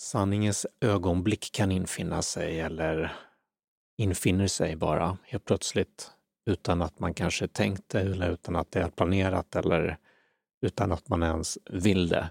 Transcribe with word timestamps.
sanningens 0.00 0.66
ögonblick 0.80 1.52
kan 1.52 1.72
infinna 1.72 2.22
sig 2.22 2.60
eller 2.60 3.12
infinner 3.96 4.46
sig 4.46 4.76
bara 4.76 5.18
helt 5.22 5.44
plötsligt 5.44 6.12
utan 6.46 6.82
att 6.82 6.98
man 6.98 7.14
kanske 7.14 7.48
tänkt 7.48 7.88
det 7.88 8.00
eller 8.00 8.30
utan 8.30 8.56
att 8.56 8.72
det 8.72 8.80
är 8.80 8.90
planerat 8.90 9.56
eller 9.56 9.98
utan 10.62 10.92
att 10.92 11.08
man 11.08 11.22
ens 11.22 11.58
vill 11.70 12.08
det. 12.08 12.30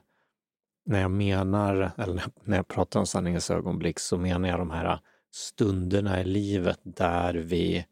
När 0.86 1.02
jag 1.02 1.12
menar, 1.12 1.92
eller 1.98 2.24
när 2.44 2.58
jag 2.58 2.68
pratar 2.68 3.00
om 3.00 3.06
sanningens 3.06 3.52
ögonblick 3.52 4.00
så 4.00 4.18
menar 4.18 4.50
jag 4.50 4.60
de 4.60 4.72
här 4.72 5.00
stunderna 5.32 6.22
i 6.22 6.24
livet 6.24 6.80
där 6.84 7.34
vi 7.34 7.86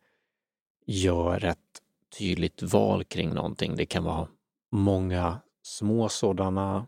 gör 0.85 1.45
ett 1.45 1.81
tydligt 2.17 2.63
val 2.63 3.03
kring 3.03 3.29
någonting. 3.29 3.75
Det 3.75 3.85
kan 3.85 4.03
vara 4.03 4.27
många 4.71 5.39
små 5.61 6.09
sådana 6.09 6.87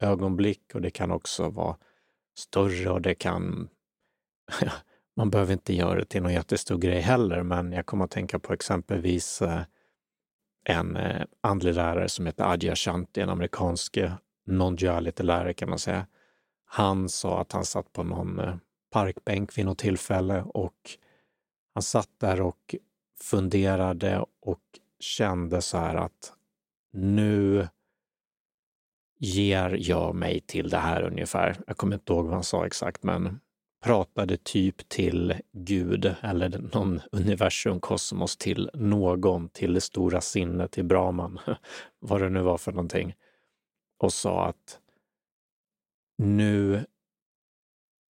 ögonblick 0.00 0.74
och 0.74 0.80
det 0.82 0.90
kan 0.90 1.10
också 1.10 1.48
vara 1.48 1.76
större 2.38 2.90
och 2.90 3.02
det 3.02 3.14
kan... 3.14 3.68
man 5.16 5.30
behöver 5.30 5.52
inte 5.52 5.74
göra 5.74 5.98
det 5.98 6.04
till 6.04 6.22
någon 6.22 6.32
jättestor 6.32 6.78
grej 6.78 7.00
heller, 7.00 7.42
men 7.42 7.72
jag 7.72 7.86
kommer 7.86 8.04
att 8.04 8.10
tänka 8.10 8.38
på 8.38 8.52
exempelvis 8.52 9.42
eh, 9.42 9.62
en 10.64 10.96
eh, 10.96 11.24
andlig 11.40 11.74
lärare 11.74 12.08
som 12.08 12.26
heter 12.26 12.44
Adja 12.44 12.76
Shanti, 12.76 13.20
en 13.20 13.28
amerikansk 13.28 13.96
eh, 13.96 14.12
non-duality-lärare 14.46 15.52
kan 15.52 15.68
man 15.68 15.78
säga. 15.78 16.06
Han 16.64 17.08
sa 17.08 17.40
att 17.40 17.52
han 17.52 17.64
satt 17.64 17.92
på 17.92 18.02
någon 18.02 18.60
parkbänk 18.90 19.58
vid 19.58 19.64
något 19.64 19.78
tillfälle 19.78 20.42
och 20.42 20.90
han 21.74 21.82
satt 21.82 22.10
där 22.18 22.40
och 22.40 22.74
funderade 23.20 24.24
och 24.40 24.60
kände 25.00 25.62
så 25.62 25.78
här 25.78 25.94
att 25.94 26.32
nu 26.92 27.68
ger 29.18 29.76
jag 29.80 30.14
mig 30.14 30.40
till 30.40 30.70
det 30.70 30.78
här 30.78 31.02
ungefär. 31.02 31.56
Jag 31.66 31.76
kommer 31.76 31.94
inte 31.94 32.12
ihåg 32.12 32.24
vad 32.24 32.34
han 32.34 32.44
sa 32.44 32.66
exakt, 32.66 33.02
men 33.02 33.40
pratade 33.84 34.36
typ 34.36 34.88
till 34.88 35.34
Gud 35.52 36.14
eller 36.20 36.48
någon 36.74 37.00
universum, 37.12 37.80
kosmos, 37.80 38.36
till 38.36 38.70
någon, 38.74 39.48
till 39.48 39.74
det 39.74 39.80
stora 39.80 40.20
sinnet, 40.20 40.72
till 40.72 40.84
Brahman, 40.84 41.38
vad 41.98 42.20
det 42.20 42.28
nu 42.28 42.42
var 42.42 42.58
för 42.58 42.72
någonting, 42.72 43.14
och 43.98 44.12
sa 44.12 44.46
att 44.46 44.80
nu 46.18 46.84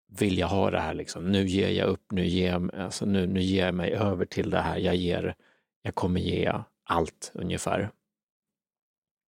vill 0.07 0.37
jag 0.37 0.47
ha 0.47 0.71
det 0.71 0.79
här, 0.79 0.93
liksom. 0.93 1.31
nu 1.31 1.47
ger 1.47 1.69
jag 1.69 1.87
upp, 1.87 2.11
nu 2.11 2.25
ger, 2.25 2.75
alltså, 2.75 3.05
nu, 3.05 3.27
nu 3.27 3.41
ger 3.41 3.65
jag 3.65 3.75
mig 3.75 3.91
över 3.91 4.25
till 4.25 4.49
det 4.49 4.61
här, 4.61 4.77
jag 4.77 4.95
ger, 4.95 5.35
jag 5.81 5.95
kommer 5.95 6.19
ge 6.19 6.53
allt 6.83 7.31
ungefär. 7.33 7.91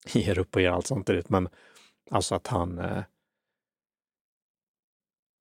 Ger 0.13 0.39
upp 0.39 0.55
och 0.55 0.61
ger 0.61 0.71
allt 0.71 0.87
samtidigt, 0.87 1.29
men 1.29 1.49
alltså 2.09 2.35
att 2.35 2.47
han 2.47 2.79
eh, 2.79 3.03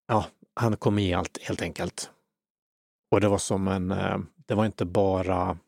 ja, 0.06 0.26
han 0.54 0.76
kom 0.76 0.98
i 0.98 1.14
allt 1.14 1.38
helt 1.42 1.62
enkelt. 1.62 2.10
Och 3.10 3.20
det 3.20 3.28
var 3.28 3.38
som 3.38 3.68
en, 3.68 3.90
eh, 3.90 4.18
det 4.46 4.54
var 4.54 4.66
inte 4.66 4.84
bara 4.84 5.58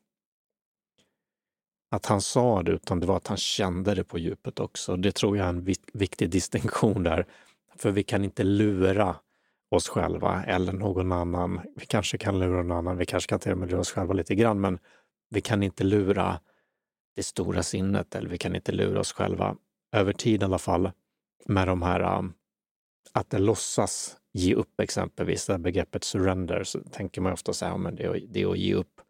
att 1.91 2.07
han 2.07 2.21
sa 2.21 2.63
det, 2.63 2.73
utan 2.73 3.01
det 3.01 3.07
var 3.07 3.17
att 3.17 3.27
han 3.27 3.37
kände 3.37 3.95
det 3.95 4.05
på 4.05 4.19
djupet 4.19 4.61
också. 4.61 4.97
Det 4.97 5.13
tror 5.13 5.37
jag 5.37 5.45
är 5.45 5.51
en 5.51 5.65
viktig 5.93 6.31
distinktion 6.31 7.03
där. 7.03 7.27
För 7.77 7.91
vi 7.91 8.03
kan 8.03 8.25
inte 8.25 8.45
lura 8.45 9.17
oss 9.71 9.89
själva 9.89 10.45
eller 10.45 10.73
någon 10.73 11.13
annan. 11.13 11.61
Vi 11.77 11.87
kanske 11.87 12.19
kan 12.19 12.39
lura 12.39 12.63
någon 12.63 12.77
annan, 12.77 12.97
vi 12.97 13.07
kanske 13.07 13.29
kan 13.29 13.41
till 13.41 13.53
och 13.53 13.59
med 13.59 13.71
lura 13.71 13.81
oss 13.81 13.93
själva 13.93 14.15
lite 14.15 14.35
grann, 14.35 14.61
men 14.61 14.79
vi 15.31 15.41
kan 15.41 15.63
inte 15.63 15.85
lura 15.85 16.41
det 17.17 17.23
stora 17.23 17.63
sinnet 17.63 18.15
eller 18.15 18.29
vi 18.29 18.39
kan 18.39 18.55
inte 18.57 18.73
lura 18.73 19.01
oss 19.01 19.13
själva 19.13 19.57
över 19.93 20.13
tid 20.13 20.43
i 20.43 20.45
alla 20.45 20.59
fall 20.59 20.91
med 21.47 21.69
de 21.69 21.83
här 21.83 22.19
um, 22.19 22.35
att 23.13 23.31
det 23.31 23.39
låtsas 23.39 24.17
ge 24.33 24.55
upp 24.55 24.81
exempelvis, 24.81 25.47
det 25.47 25.53
här 25.53 25.59
begreppet 25.59 26.05
surrender, 26.05 26.65
så 26.65 26.81
tänker 26.81 27.21
man 27.21 27.33
ofta 27.33 27.53
så 27.53 27.67
här, 27.67 27.79
men 27.79 27.95
det 27.95 28.03
är, 28.03 28.27
det 28.29 28.43
är 28.43 28.51
att 28.51 28.59
ge 28.59 28.75
upp. 28.75 29.01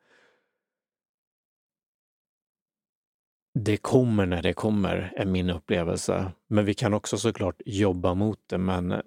Det 3.54 3.76
kommer 3.76 4.26
när 4.26 4.42
det 4.42 4.52
kommer, 4.52 5.12
är 5.16 5.26
min 5.26 5.50
upplevelse. 5.50 6.32
Men 6.48 6.64
vi 6.64 6.74
kan 6.74 6.94
också 6.94 7.18
såklart 7.18 7.62
jobba 7.66 8.14
mot 8.14 8.38
det, 8.46 8.58
men 8.58 9.02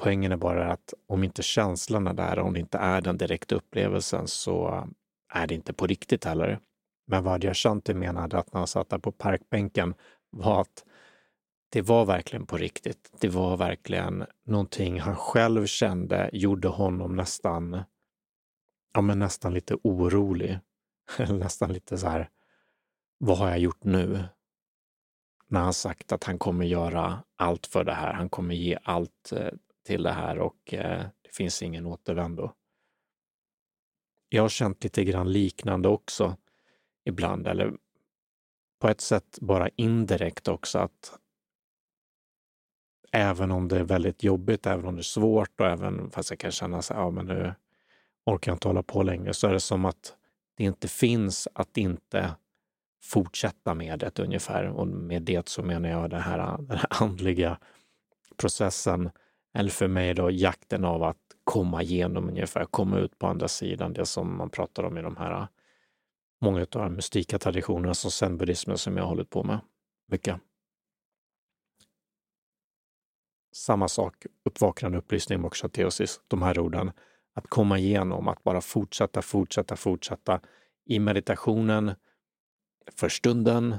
poängen 0.00 0.32
är 0.32 0.36
bara 0.36 0.72
att 0.72 0.94
om 1.06 1.24
inte 1.24 1.42
känslan 1.42 2.06
är 2.06 2.14
där, 2.14 2.38
om 2.38 2.52
det 2.52 2.60
inte 2.60 2.78
är 2.78 3.00
den 3.00 3.18
direkta 3.18 3.54
upplevelsen, 3.54 4.26
så 4.26 4.68
um, 4.68 4.94
är 5.34 5.46
det 5.46 5.54
inte 5.54 5.72
på 5.72 5.86
riktigt 5.86 6.24
heller. 6.24 6.58
Men 7.06 7.24
vad 7.24 7.44
jag 7.44 7.56
Shanti 7.56 7.94
menade 7.94 8.38
att 8.38 8.52
när 8.52 8.60
han 8.60 8.66
satt 8.66 8.90
där 8.90 8.98
på 8.98 9.12
parkbänken 9.12 9.94
var 10.30 10.60
att 10.60 10.84
det 11.72 11.82
var 11.82 12.04
verkligen 12.04 12.46
på 12.46 12.56
riktigt. 12.56 13.10
Det 13.20 13.28
var 13.28 13.56
verkligen 13.56 14.26
någonting 14.44 15.00
han 15.00 15.16
själv 15.16 15.66
kände 15.66 16.30
gjorde 16.32 16.68
honom 16.68 17.16
nästan, 17.16 17.82
ja 18.94 19.00
men 19.00 19.18
nästan 19.18 19.54
lite 19.54 19.76
orolig. 19.82 20.58
nästan 21.28 21.72
lite 21.72 21.98
så 21.98 22.06
här, 22.06 22.30
vad 23.18 23.38
har 23.38 23.48
jag 23.48 23.58
gjort 23.58 23.84
nu? 23.84 24.24
När 25.46 25.60
han 25.60 25.74
sagt 25.74 26.12
att 26.12 26.24
han 26.24 26.38
kommer 26.38 26.64
göra 26.64 27.24
allt 27.36 27.66
för 27.66 27.84
det 27.84 27.94
här. 27.94 28.12
Han 28.12 28.28
kommer 28.28 28.54
ge 28.54 28.78
allt 28.82 29.32
eh, 29.32 29.52
till 29.86 30.02
det 30.02 30.12
här 30.12 30.38
och 30.38 30.74
eh, 30.74 31.04
det 31.22 31.34
finns 31.34 31.62
ingen 31.62 31.86
återvändo. 31.86 32.52
Jag 34.28 34.42
har 34.42 34.48
känt 34.48 34.84
lite 34.84 35.04
grann 35.04 35.32
liknande 35.32 35.88
också 35.88 36.36
ibland, 37.04 37.46
eller 37.46 37.76
på 38.80 38.88
ett 38.88 39.00
sätt 39.00 39.38
bara 39.40 39.68
indirekt 39.68 40.48
också, 40.48 40.78
att 40.78 41.18
även 43.12 43.50
om 43.50 43.68
det 43.68 43.78
är 43.78 43.84
väldigt 43.84 44.22
jobbigt, 44.22 44.66
även 44.66 44.86
om 44.86 44.94
det 44.94 45.00
är 45.00 45.02
svårt 45.02 45.60
och 45.60 45.66
även 45.66 46.10
fast 46.10 46.30
jag 46.30 46.38
kan 46.38 46.50
känna 46.50 46.82
så 46.82 46.94
ja 46.94 47.10
men 47.10 47.26
nu 47.26 47.54
orkar 48.26 48.50
jag 48.50 48.56
inte 48.56 48.68
hålla 48.68 48.82
på 48.82 49.02
längre, 49.02 49.34
så 49.34 49.48
är 49.48 49.52
det 49.52 49.60
som 49.60 49.84
att 49.84 50.14
det 50.56 50.64
inte 50.64 50.88
finns 50.88 51.48
att 51.54 51.76
inte 51.76 52.34
fortsätta 53.02 53.74
med 53.74 53.98
det 53.98 54.18
ungefär. 54.18 54.64
Och 54.64 54.86
med 54.86 55.22
det 55.22 55.48
så 55.48 55.62
menar 55.62 55.88
jag 55.88 56.10
den 56.10 56.20
här, 56.20 56.58
den 56.68 56.78
här 56.78 57.02
andliga 57.02 57.58
processen, 58.36 59.10
eller 59.54 59.70
för 59.70 59.88
mig 59.88 60.14
då 60.14 60.30
jakten 60.30 60.84
av 60.84 61.02
att 61.02 61.16
komma 61.44 61.82
igenom 61.82 62.28
ungefär, 62.28 62.64
komma 62.64 62.98
ut 62.98 63.18
på 63.18 63.26
andra 63.26 63.48
sidan, 63.48 63.92
det 63.92 64.06
som 64.06 64.36
man 64.36 64.50
pratar 64.50 64.82
om 64.82 64.98
i 64.98 65.02
de 65.02 65.16
här 65.16 65.48
många 66.40 66.60
av 66.60 66.66
de 66.70 66.94
mystika 66.94 67.38
traditionerna 67.38 67.94
som 67.94 68.10
zen-buddhismen 68.10 68.78
som 68.78 68.96
jag 68.96 69.04
har 69.04 69.08
hållit 69.08 69.30
på 69.30 69.44
med 69.44 69.58
mycket. 70.08 70.36
Samma 73.52 73.88
sak, 73.88 74.26
uppvaknande 74.44 74.98
upplysning, 74.98 75.40
moksha 75.40 75.68
teosis, 75.68 76.20
de 76.28 76.42
här 76.42 76.58
orden. 76.58 76.92
Att 77.34 77.46
komma 77.46 77.78
igenom, 77.78 78.28
att 78.28 78.42
bara 78.44 78.60
fortsätta, 78.60 79.22
fortsätta, 79.22 79.76
fortsätta 79.76 80.40
i 80.84 80.98
meditationen 80.98 81.94
för 82.96 83.08
stunden, 83.08 83.76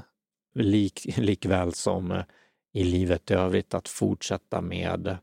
lik, 0.54 1.16
likväl 1.16 1.74
som 1.74 2.10
eh, 2.10 2.24
i 2.72 2.84
livet 2.84 3.30
i 3.30 3.34
övrigt, 3.34 3.74
att 3.74 3.88
fortsätta 3.88 4.60
med 4.60 5.18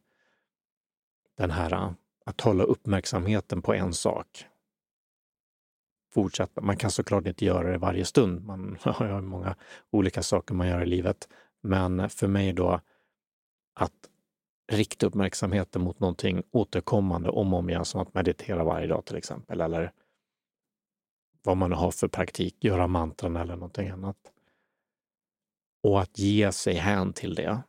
den 1.38 1.52
här, 1.52 1.74
eh, 1.74 1.92
att 2.26 2.42
hålla 2.42 2.64
uppmärksamheten 2.64 3.62
på 3.62 3.74
en 3.74 3.94
sak. 3.94 4.46
Fortsätta. 6.14 6.62
Man 6.62 6.78
kan 6.78 6.92
såklart 6.92 7.28
inte 7.28 7.46
göra 7.46 7.72
det 7.72 7.78
varje 7.78 8.06
stund. 8.06 8.46
Man 8.46 8.78
har 8.84 9.22
många 9.22 9.56
olika 9.92 10.24
saker 10.24 10.54
man 10.54 10.68
gör 10.68 10.82
i 10.82 10.86
livet. 10.86 11.30
Men 11.62 12.10
för 12.10 12.28
mig 12.28 12.54
då, 12.54 12.82
att 13.74 14.11
rikta 14.72 15.06
uppmärksamheten 15.06 15.82
mot 15.82 16.00
någonting 16.00 16.44
återkommande 16.52 17.30
om 17.30 17.54
och 17.54 17.60
om 17.60 17.70
igen, 17.70 17.86
som 17.86 18.02
att 18.02 18.14
meditera 18.14 18.64
varje 18.64 18.88
dag 18.88 19.06
till 19.06 19.16
exempel, 19.16 19.62
eller 19.62 19.92
vad 21.44 21.58
man 21.58 21.72
har 21.72 21.92
för 21.92 22.08
praktik, 22.08 22.64
göra 22.64 22.88
mantran 22.88 23.36
eller 23.36 23.56
någonting 23.56 23.90
annat. 23.90 24.18
Och 25.84 26.02
att 26.02 26.20
ge 26.20 26.52
sig 26.52 26.74
hän 26.74 27.14
till 27.14 27.36
det. 27.36 27.62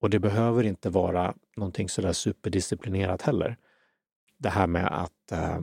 Och 0.00 0.10
det 0.10 0.18
behöver 0.18 0.64
inte 0.64 0.90
vara 0.90 1.34
någonting 1.56 1.88
sådär 1.88 2.12
superdisciplinerat 2.12 3.22
heller. 3.22 3.56
Det 4.38 4.48
här 4.48 4.66
med 4.66 4.86
att 4.86 5.32
eh, 5.32 5.60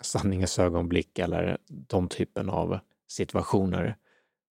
sanningens 0.00 0.58
ögonblick 0.58 1.18
eller 1.18 1.58
de 1.68 2.08
typen 2.08 2.50
av 2.50 2.78
situationer. 3.08 3.96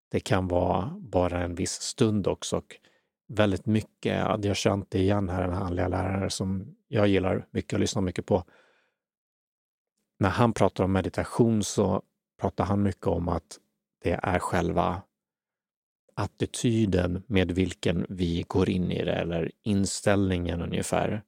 Det 0.10 0.20
kan 0.20 0.48
vara 0.48 0.96
bara 1.00 1.44
en 1.44 1.56
viss 1.56 1.72
stund 1.72 2.28
också. 2.28 2.58
Och 2.58 2.76
väldigt 3.28 3.66
mycket, 3.66 4.26
Adyashanti 4.26 5.00
igen 5.00 5.30
här, 5.30 5.42
den 5.42 5.54
här 5.54 5.62
andliga 5.62 5.88
läraren 5.88 6.32
som 6.32 6.76
jag 6.88 7.08
gillar 7.08 7.48
mycket 7.52 7.74
och 7.74 7.80
lyssnar 7.80 8.02
mycket 8.02 8.26
på. 8.26 8.44
När 10.20 10.30
han 10.30 10.54
pratar 10.54 10.84
om 10.84 10.92
meditation 10.92 11.64
så 11.64 12.02
pratar 12.42 12.66
han 12.66 12.84
mycket 12.84 13.08
om 13.08 13.30
att 13.30 13.60
det 14.04 14.20
är 14.24 14.40
själva 14.40 15.02
attityden 16.16 17.24
med 17.28 17.52
vilken 17.52 18.06
vi 18.10 18.46
går 18.48 18.70
in 18.70 18.92
i 18.92 19.04
det, 19.06 19.14
eller 19.14 19.52
inställningen 19.64 20.62
ungefär. 20.62 21.24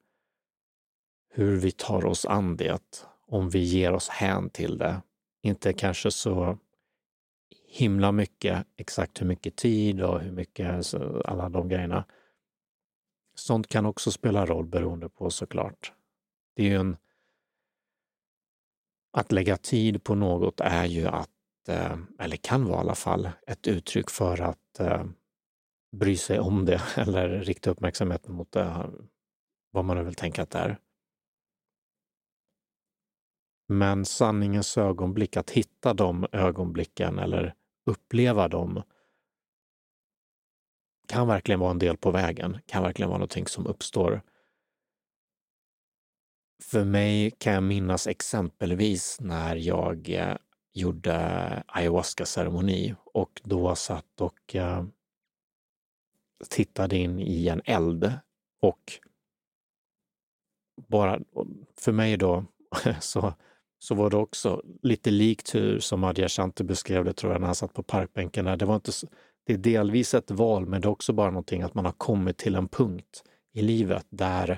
Hur 1.29 1.57
vi 1.57 1.71
tar 1.71 2.05
oss 2.05 2.25
an 2.25 2.57
det, 2.57 3.05
om 3.27 3.49
vi 3.49 3.59
ger 3.59 3.93
oss 3.93 4.09
hän 4.09 4.49
till 4.49 4.77
det. 4.77 5.01
Inte 5.41 5.73
kanske 5.73 6.11
så 6.11 6.57
himla 7.77 8.11
mycket, 8.11 8.67
exakt 8.77 9.21
hur 9.21 9.25
mycket 9.25 9.55
tid 9.55 10.01
och 10.01 10.19
hur 10.21 10.31
mycket, 10.31 10.93
alla 11.25 11.49
de 11.49 11.69
grejerna. 11.69 12.05
Sånt 13.35 13.67
kan 13.67 13.85
också 13.85 14.11
spela 14.11 14.45
roll 14.45 14.65
beroende 14.65 15.09
på 15.09 15.29
såklart. 15.29 15.93
Det 16.55 16.63
är 16.63 16.67
ju 16.67 16.75
en... 16.75 16.97
Att 19.11 19.31
lägga 19.31 19.57
tid 19.57 20.03
på 20.03 20.15
något 20.15 20.59
är 20.59 20.85
ju 20.85 21.07
att, 21.07 21.29
eh, 21.67 21.97
eller 22.19 22.37
kan 22.37 22.65
vara 22.65 22.77
i 22.77 22.79
alla 22.79 22.95
fall, 22.95 23.29
ett 23.47 23.67
uttryck 23.67 24.09
för 24.09 24.41
att 24.41 24.79
eh, 24.79 25.05
bry 25.95 26.17
sig 26.17 26.39
om 26.39 26.65
det 26.65 26.81
eller 26.97 27.29
rikta 27.29 27.69
uppmärksamheten 27.69 28.33
mot 28.35 28.51
det, 28.51 28.91
vad 29.71 29.85
man 29.85 29.97
nu 29.97 30.03
vill 30.03 30.15
tänka 30.15 30.43
att 30.43 30.49
det 30.49 30.59
är. 30.59 30.77
Men 33.67 34.05
sanningens 34.05 34.77
ögonblick, 34.77 35.37
att 35.37 35.49
hitta 35.49 35.93
de 35.93 36.27
ögonblicken 36.31 37.19
eller 37.19 37.53
uppleva 37.87 38.47
dem 38.47 38.83
kan 41.07 41.27
verkligen 41.27 41.59
vara 41.59 41.71
en 41.71 41.79
del 41.79 41.97
på 41.97 42.11
vägen, 42.11 42.59
kan 42.65 42.83
verkligen 42.83 43.09
vara 43.09 43.17
någonting 43.17 43.47
som 43.47 43.67
uppstår. 43.67 44.21
För 46.63 46.85
mig 46.85 47.31
kan 47.31 47.53
jag 47.53 47.63
minnas 47.63 48.07
exempelvis 48.07 49.17
när 49.21 49.55
jag 49.55 50.09
eh, 50.09 50.37
gjorde 50.73 51.17
ayahuasca-ceremoni 51.67 52.95
och 53.05 53.41
då 53.43 53.75
satt 53.75 54.21
och 54.21 54.55
eh, 54.55 54.85
tittade 56.49 56.97
in 56.97 57.19
i 57.19 57.47
en 57.47 57.61
eld 57.65 58.13
och 58.61 58.93
bara 60.87 61.19
för 61.77 61.91
mig 61.91 62.17
då 62.17 62.45
så, 63.01 63.33
så 63.79 63.95
var 63.95 64.09
det 64.09 64.17
också 64.17 64.61
lite 64.81 65.11
likt 65.11 65.55
hur 65.55 65.79
som 65.79 66.03
Adyashanti 66.03 66.63
beskrev 66.63 67.05
det 67.05 67.13
tror 67.13 67.31
jag 67.31 67.39
när 67.39 67.47
han 67.47 67.55
satt 67.55 67.73
på 67.73 67.83
parkbänken. 67.83 68.45
Där. 68.45 68.57
Det, 68.57 68.65
var 68.65 68.75
inte, 68.75 68.91
det 69.45 69.53
är 69.53 69.57
delvis 69.57 70.13
ett 70.13 70.31
val 70.31 70.65
men 70.65 70.81
det 70.81 70.87
är 70.87 70.89
också 70.89 71.13
bara 71.13 71.31
någonting 71.31 71.61
att 71.61 71.73
man 71.73 71.85
har 71.85 71.91
kommit 71.91 72.37
till 72.37 72.55
en 72.55 72.67
punkt 72.67 73.23
i 73.53 73.61
livet 73.61 74.05
där 74.09 74.51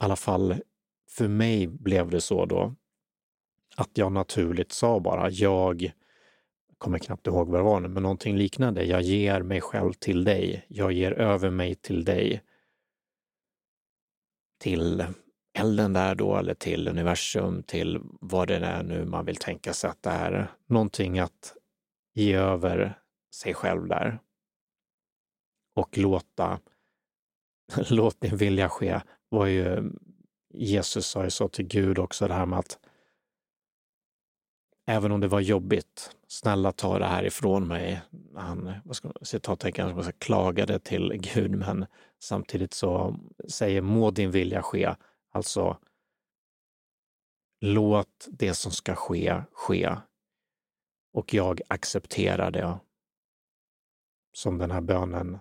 i 0.00 0.04
alla 0.04 0.16
fall 0.16 0.54
för 1.10 1.28
mig 1.28 1.66
blev 1.66 2.10
det 2.10 2.20
så 2.20 2.46
då 2.46 2.74
att 3.76 3.90
jag 3.94 4.12
naturligt 4.12 4.72
sa 4.72 5.00
bara 5.00 5.30
jag 5.30 5.92
kommer 6.78 6.98
knappt 6.98 7.26
ihåg 7.26 7.48
vad 7.48 7.60
det 7.60 7.64
var 7.64 7.80
nu, 7.80 7.88
men 7.88 8.02
någonting 8.02 8.36
liknande. 8.36 8.84
Jag 8.84 9.02
ger 9.02 9.42
mig 9.42 9.60
själv 9.60 9.92
till 9.92 10.24
dig. 10.24 10.66
Jag 10.68 10.92
ger 10.92 11.12
över 11.12 11.50
mig 11.50 11.74
till 11.74 12.04
dig. 12.04 12.42
Till 14.58 15.04
elden 15.56 15.92
där 15.92 16.14
då, 16.14 16.36
eller 16.36 16.54
till 16.54 16.88
universum, 16.88 17.62
till 17.62 18.00
vad 18.20 18.48
det 18.48 18.56
är 18.56 18.82
nu 18.82 19.04
man 19.04 19.24
vill 19.24 19.36
tänka 19.36 19.72
sig 19.72 19.90
att 19.90 20.02
det 20.02 20.10
är. 20.10 20.50
Någonting 20.66 21.18
att 21.18 21.54
ge 22.14 22.34
över 22.34 23.00
sig 23.34 23.54
själv 23.54 23.88
där. 23.88 24.18
Och 25.74 25.98
låta, 25.98 26.60
låt 27.90 28.20
din 28.20 28.36
vilja 28.36 28.68
ske, 28.68 29.00
var 29.28 29.46
ju, 29.46 29.92
Jesus 30.54 31.06
sa 31.06 31.24
ju 31.24 31.30
så 31.30 31.48
till 31.48 31.66
Gud 31.66 31.98
också, 31.98 32.28
det 32.28 32.34
här 32.34 32.46
med 32.46 32.58
att 32.58 32.78
även 34.86 35.12
om 35.12 35.20
det 35.20 35.28
var 35.28 35.40
jobbigt, 35.40 36.16
snälla 36.26 36.72
ta 36.72 36.98
det 36.98 37.06
här 37.06 37.24
ifrån 37.24 37.68
mig. 37.68 38.00
Han, 38.34 38.72
vad 38.84 38.96
ska, 38.96 39.12
citattecken, 39.22 40.02
ska 40.02 40.12
klagade 40.12 40.78
till 40.78 41.12
Gud, 41.12 41.50
men 41.50 41.86
samtidigt 42.18 42.72
så 42.72 43.16
säger 43.48 43.80
må 43.80 44.10
din 44.10 44.30
vilja 44.30 44.62
ske. 44.62 44.94
Alltså, 45.36 45.78
låt 47.60 48.28
det 48.30 48.54
som 48.54 48.72
ska 48.72 48.94
ske, 48.94 49.42
ske. 49.52 49.96
Och 51.12 51.34
jag 51.34 51.60
accepterar 51.68 52.50
det. 52.50 52.78
Som 54.32 54.58
den 54.58 54.70
här 54.70 54.80
bönen, 54.80 55.38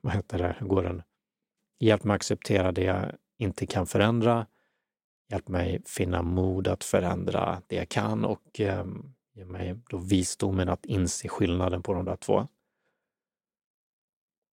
vad 0.00 0.12
heter 0.12 0.38
det, 0.38 0.56
går 0.60 0.82
den? 0.82 1.02
Hjälp 1.80 2.04
mig 2.04 2.14
acceptera 2.14 2.72
det 2.72 2.84
jag 2.84 3.12
inte 3.38 3.66
kan 3.66 3.86
förändra. 3.86 4.46
Hjälp 5.28 5.48
mig 5.48 5.82
finna 5.86 6.22
mod 6.22 6.68
att 6.68 6.84
förändra 6.84 7.62
det 7.66 7.76
jag 7.76 7.88
kan 7.88 8.24
och 8.24 8.60
eh, 8.60 8.86
ge 9.32 9.44
mig 9.44 9.80
då 9.88 9.98
visdomen 9.98 10.68
att 10.68 10.86
inse 10.86 11.28
skillnaden 11.28 11.82
på 11.82 11.94
de 11.94 12.04
där 12.04 12.16
två. 12.16 12.48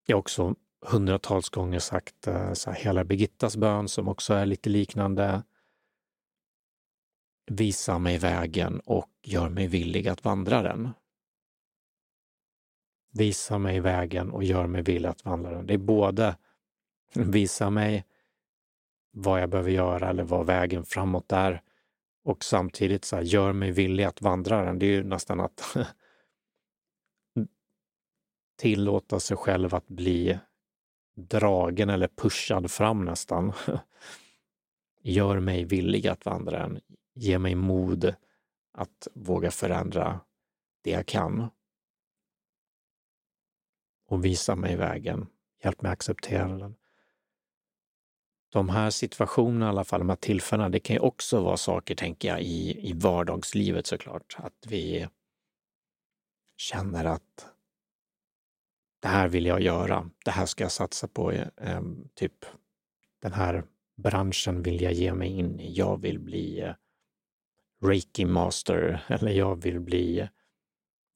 Jag 0.06 0.16
är 0.16 0.20
också 0.20 0.56
hundratals 0.88 1.50
gånger 1.50 1.80
sagt 1.80 2.28
eh, 2.28 2.54
så 2.54 2.72
här, 2.72 2.78
hela 2.80 3.04
Birgittas 3.04 3.58
bön 3.58 3.88
som 3.88 4.08
också 4.08 4.34
är 4.34 4.46
lite 4.46 4.70
liknande. 4.70 5.44
Visa 7.52 8.00
mig 8.00 8.18
vägen 8.18 8.80
och 8.80 9.10
gör 9.24 9.50
mig 9.50 9.68
villig 9.68 10.08
att 10.08 10.24
vandra 10.24 10.62
den. 10.62 10.90
Visa 13.14 13.58
mig 13.58 13.80
vägen 13.80 14.32
och 14.32 14.44
gör 14.44 14.68
mig 14.68 14.82
villig 14.82 15.10
att 15.10 15.26
vandra 15.26 15.52
den. 15.52 15.68
Det 15.68 15.74
är 15.74 15.78
både 15.78 16.36
visa 17.14 17.70
mig 17.70 18.06
vad 19.12 19.42
jag 19.42 19.50
behöver 19.50 19.72
göra 19.72 20.10
eller 20.10 20.24
vad 20.24 20.46
vägen 20.46 20.86
framåt 20.86 21.32
är 21.32 21.62
och 22.24 22.44
samtidigt 22.44 23.06
så 23.06 23.16
här, 23.16 23.24
gör 23.24 23.54
mig 23.54 23.72
villig 23.72 24.04
att 24.04 24.22
vandra 24.22 24.66
den. 24.66 24.80
Det 24.80 24.86
är 24.86 24.92
ju 24.92 25.04
nästan 25.04 25.40
att 25.40 25.76
tillåta 28.58 29.20
sig 29.20 29.38
själv 29.38 29.76
att 29.76 29.88
bli 29.88 30.40
dragen 31.16 31.90
eller 31.90 32.08
pushad 32.08 32.72
fram 32.72 33.06
nästan. 33.06 33.54
Gör 35.02 35.40
mig 35.40 35.64
villig 35.64 36.08
att 36.08 36.26
vandra 36.26 36.60
den. 36.60 36.80
Ge 37.14 37.40
mig 37.40 37.56
mod 37.56 38.16
att 38.74 39.08
våga 39.14 39.52
förändra 39.52 40.20
det 40.84 40.92
jag 40.92 41.06
kan. 41.06 41.50
Och 44.08 44.26
visa 44.26 44.56
mig 44.56 44.76
vägen. 44.76 45.28
Hjälp 45.64 45.82
mig 45.82 45.92
acceptera 45.92 46.48
den. 46.48 46.76
De 48.50 48.70
här 48.70 48.90
situationerna, 48.90 49.66
i 49.66 49.70
alla 49.70 49.84
fall 49.84 50.00
de 50.00 50.10
här 50.10 50.16
tillfällena, 50.16 50.70
det 50.70 50.80
kan 50.80 50.94
ju 50.94 51.00
också 51.00 51.44
vara 51.44 51.58
saker, 51.58 51.96
tänker 51.96 52.28
jag, 52.28 52.42
i, 52.42 52.90
i 52.90 52.94
vardagslivet 52.94 53.88
såklart. 53.88 54.36
Att 54.38 54.66
vi 54.68 55.08
känner 56.58 57.06
att 57.06 57.55
det 59.06 59.10
här 59.10 59.28
vill 59.28 59.46
jag 59.46 59.62
göra, 59.62 60.10
det 60.25 60.31
här 60.31 60.46
ska 60.46 60.63
jag 60.63 60.72
satsa 60.72 61.07
på, 61.07 61.31
eh, 61.31 61.48
ehm, 61.57 62.10
typ 62.13 62.46
den 63.22 63.34
här 63.34 63.63
branschen 63.96 64.63
vill 64.63 64.81
jag 64.81 64.94
ge 64.94 65.13
mig 65.13 65.30
in 65.30 65.60
i, 65.60 65.74
jag 65.74 66.02
vill 66.02 66.19
bli 66.19 66.62
eh, 66.62 66.74
reiki 67.81 68.25
master 68.25 69.06
eller 69.10 69.31
jag 69.31 69.62
vill 69.62 69.80
bli 69.80 70.19
eh, 70.19 70.28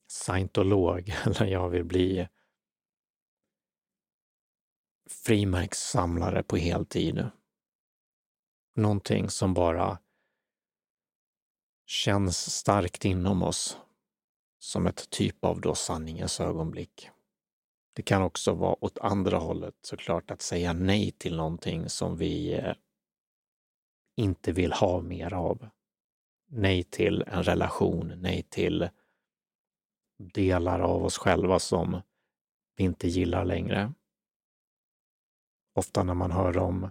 scientolog 0.07 1.13
eller 1.25 1.45
jag 1.45 1.69
vill 1.69 1.83
bli 1.83 2.19
eh, 2.19 2.27
frimärkssamlare 5.25 6.43
på 6.43 6.57
heltid. 6.57 7.29
Någonting 8.75 9.29
som 9.29 9.53
bara 9.53 9.99
känns 11.85 12.55
starkt 12.55 13.05
inom 13.05 13.43
oss 13.43 13.77
som 14.59 14.87
ett 14.87 15.09
typ 15.09 15.45
av 15.45 15.61
då 15.61 15.75
sanningens 15.75 16.39
ögonblick. 16.39 17.09
Det 17.93 18.01
kan 18.01 18.21
också 18.21 18.53
vara 18.53 18.83
åt 18.85 18.97
andra 18.97 19.37
hållet 19.37 19.75
såklart, 19.81 20.31
att 20.31 20.41
säga 20.41 20.73
nej 20.73 21.11
till 21.11 21.37
någonting 21.37 21.89
som 21.89 22.17
vi 22.17 22.53
eh, 22.53 22.73
inte 24.17 24.51
vill 24.51 24.71
ha 24.71 25.01
mer 25.01 25.33
av. 25.33 25.69
Nej 26.51 26.83
till 26.83 27.23
en 27.27 27.43
relation, 27.43 28.13
nej 28.17 28.43
till 28.43 28.89
delar 30.17 30.79
av 30.79 31.05
oss 31.05 31.17
själva 31.17 31.59
som 31.59 32.01
vi 32.75 32.83
inte 32.83 33.07
gillar 33.07 33.45
längre. 33.45 33.93
Ofta 35.75 36.03
när 36.03 36.13
man 36.13 36.31
hör 36.31 36.57
om 36.57 36.89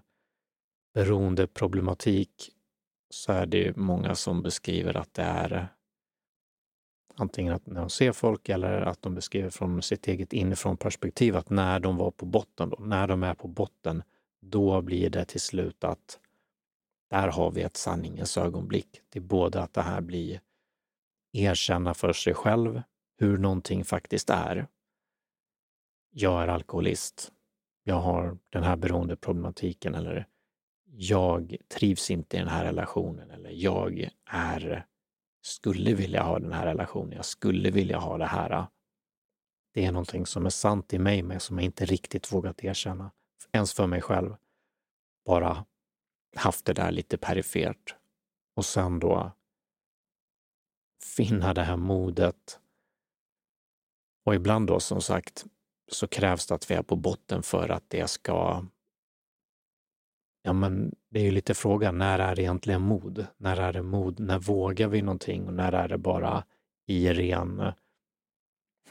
beroendeproblematik 0.95 2.50
så 3.11 3.33
är 3.33 3.47
det 3.47 3.76
många 3.76 4.14
som 4.14 4.43
beskriver 4.43 4.97
att 4.97 5.14
det 5.14 5.23
är 5.23 5.69
antingen 7.20 7.52
att 7.54 7.66
när 7.66 7.80
de 7.80 7.90
ser 7.90 8.12
folk 8.12 8.48
eller 8.48 8.80
att 8.80 9.02
de 9.02 9.14
beskriver 9.14 9.50
från 9.50 9.82
sitt 9.82 10.08
eget 10.08 10.32
inifrån 10.32 10.76
perspektiv 10.76 11.37
att 11.37 11.50
när 11.50 11.80
de 11.80 11.96
var 11.96 12.10
på 12.10 12.26
botten, 12.26 12.70
då, 12.70 12.76
när 12.80 13.08
de 13.08 13.22
är 13.22 13.34
på 13.34 13.48
botten, 13.48 14.02
då 14.40 14.82
blir 14.82 15.10
det 15.10 15.25
till 15.25 15.40
slut 15.40 15.84
att 15.84 16.18
där 17.10 17.28
har 17.28 17.50
vi 17.50 17.62
ett 17.62 17.76
sanningens 17.76 18.38
ögonblick. 18.38 19.00
Det 19.08 19.18
är 19.18 19.22
både 19.22 19.62
att 19.62 19.75
det 19.75 19.82
här 19.82 20.00
blir 20.00 20.40
erkänna 21.32 21.94
för 21.94 22.12
sig 22.12 22.34
själv 22.34 22.82
hur 23.18 23.38
någonting 23.38 23.84
faktiskt 23.84 24.30
är. 24.30 24.66
Jag 26.10 26.42
är 26.42 26.48
alkoholist. 26.48 27.32
Jag 27.84 28.00
har 28.00 28.38
den 28.50 28.62
här 28.62 28.76
beroendeproblematiken 28.76 29.94
eller 29.94 30.26
jag 30.90 31.56
trivs 31.68 32.10
inte 32.10 32.37
i 32.37 32.40
den 32.40 32.48
här 32.48 32.64
relationen 32.64 33.30
eller 33.30 33.50
jag 33.50 34.10
är 34.25 34.87
skulle 35.42 35.95
vilja 35.95 36.23
ha 36.23 36.38
den 36.38 36.52
här 36.52 36.66
relationen, 36.66 37.12
jag 37.12 37.25
skulle 37.25 37.71
vilja 37.71 37.99
ha 37.99 38.18
det 38.18 38.26
här. 38.26 38.66
Det 39.75 39.85
är 39.85 39.92
någonting 39.92 40.26
som 40.26 40.47
är 40.47 40.50
sant 40.50 40.95
i 40.95 40.99
mig, 40.99 41.23
men 41.23 41.40
som 41.40 41.59
jag 41.59 41.64
inte 41.64 41.85
riktigt 41.85 42.33
vågat 42.33 42.64
erkänna, 42.64 43.11
ens 43.52 43.75
för 43.75 43.87
mig 43.87 44.02
själv. 44.02 44.37
Bara 45.26 45.64
haft 46.37 46.64
det 46.64 46.73
där 46.73 46.90
lite 46.90 47.18
perifert. 47.18 47.97
Och 48.54 48.64
sen 48.64 48.99
då 48.99 49.33
finna 51.16 51.54
det 51.54 51.62
här 51.62 51.76
modet. 51.76 52.61
Och 54.25 54.35
ibland 54.35 54.66
då 54.66 54.80
som 54.80 55.00
sagt, 55.00 55.47
så 55.88 56.09
krävs 56.09 56.47
det 56.47 56.54
att 56.54 56.71
vi 56.71 56.75
är 56.75 56.83
på 56.83 56.97
botten 56.97 57.42
för 57.42 57.68
att 57.68 57.90
det 57.90 58.11
ska... 58.11 58.66
Ja, 60.42 60.52
men 60.52 60.95
det 61.10 61.20
är 61.20 61.24
ju 61.24 61.30
lite 61.30 61.54
frågan, 61.54 61.98
när 61.98 62.18
är 62.18 62.36
det 62.36 62.42
egentligen 62.42 62.82
mod? 62.82 63.26
När 63.36 63.56
är 63.60 63.72
det 63.72 63.82
mod? 63.82 64.20
När 64.20 64.38
vågar 64.38 64.88
vi 64.88 65.02
någonting 65.02 65.46
och 65.46 65.54
när 65.54 65.72
är 65.72 65.88
det 65.88 65.98
bara 65.98 66.44
i 66.86 67.12
ren 67.12 67.72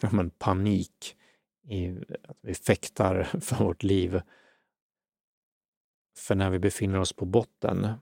ja, 0.01 0.09
men 0.11 0.29
panik? 0.29 1.15
I, 1.69 1.89
att 2.23 2.37
vi 2.41 2.55
fäktar 2.55 3.23
för 3.41 3.55
vårt 3.55 3.83
liv. 3.83 4.21
För 6.17 6.35
när 6.35 6.49
vi 6.49 6.59
befinner 6.59 6.99
oss 6.99 7.13
på 7.13 7.25
botten 7.25 7.93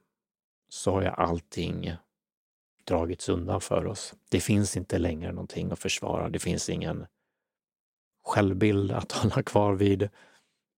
så 0.70 0.92
har 0.92 1.02
ju 1.02 1.08
allting 1.08 1.92
dragits 2.84 3.30
undan 3.30 3.62
för 3.62 3.86
oss. 3.86 4.14
Det 4.30 4.40
finns 4.40 4.78
inte 4.78 4.98
längre 4.98 5.32
någonting 5.32 5.72
att 5.72 5.80
försvara. 5.80 6.30
Det 6.30 6.40
finns 6.40 6.70
ingen 6.70 7.06
självbild 8.24 8.92
att 8.92 9.12
hålla 9.12 9.44
kvar 9.44 9.74
vid. 9.74 10.10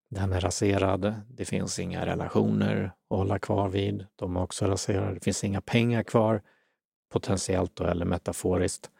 Den 0.09 0.33
är 0.33 0.41
raserad. 0.41 1.15
Det 1.29 1.45
finns 1.45 1.79
inga 1.79 2.05
relationer 2.05 2.91
att 3.09 3.17
hålla 3.17 3.39
kvar 3.39 3.69
vid. 3.69 4.05
De 4.15 4.35
är 4.35 4.41
också 4.41 4.65
raserade. 4.65 5.13
Det 5.13 5.23
finns 5.23 5.43
inga 5.43 5.61
pengar 5.61 6.03
kvar, 6.03 6.41
potentiellt 7.11 7.75
då, 7.75 7.83
eller 7.83 8.05
metaforiskt. 8.05 8.91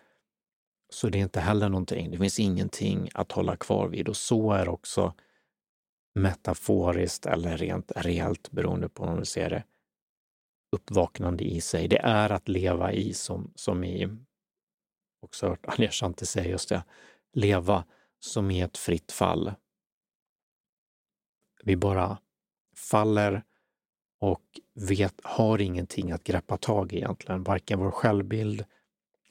Så 0.90 1.10
det 1.10 1.18
är 1.18 1.24
inte 1.24 1.40
heller 1.40 1.70
någonting. 1.70 2.12
Det 2.12 2.18
finns 2.18 2.40
ingenting 2.40 3.10
att 3.14 3.32
hålla 3.32 3.56
kvar 3.56 3.88
vid 3.88 4.10
och 4.10 4.18
så 4.18 4.52
är 4.52 4.70
också 4.70 5.14
metaforiskt 6.16 7.26
eller 7.26 7.58
rent 7.58 7.92
reellt, 7.96 8.52
beroende 8.52 8.90
på 8.90 9.06
hur 9.06 9.16
man 9.16 9.26
ser 9.26 9.50
det, 9.50 9.64
uppvaknande 10.76 11.44
i 11.44 11.62
sig. 11.62 11.88
Det 11.88 12.00
är 12.00 12.30
att 12.30 12.48
leva 12.48 12.94
i, 12.94 13.14
som, 13.14 13.52
som 13.56 13.84
i, 13.84 14.10
också 15.22 15.48
hört 15.48 15.66
Anja 15.66 15.92
säga 15.92 16.50
just 16.50 16.70
det, 16.70 16.84
leva 17.34 17.84
som 18.20 18.52
i 18.52 18.62
ett 18.62 18.78
fritt 18.78 19.12
fall. 19.12 19.52
Vi 21.68 21.76
bara 21.76 22.18
faller 22.76 23.44
och 24.20 24.60
vet, 24.74 25.14
har 25.24 25.62
ingenting 25.62 26.12
att 26.12 26.24
greppa 26.24 26.58
tag 26.58 26.94
i 26.94 26.98
egentligen. 26.98 27.44
Varken 27.44 27.80
vår 27.80 27.92
självbild, 27.92 28.66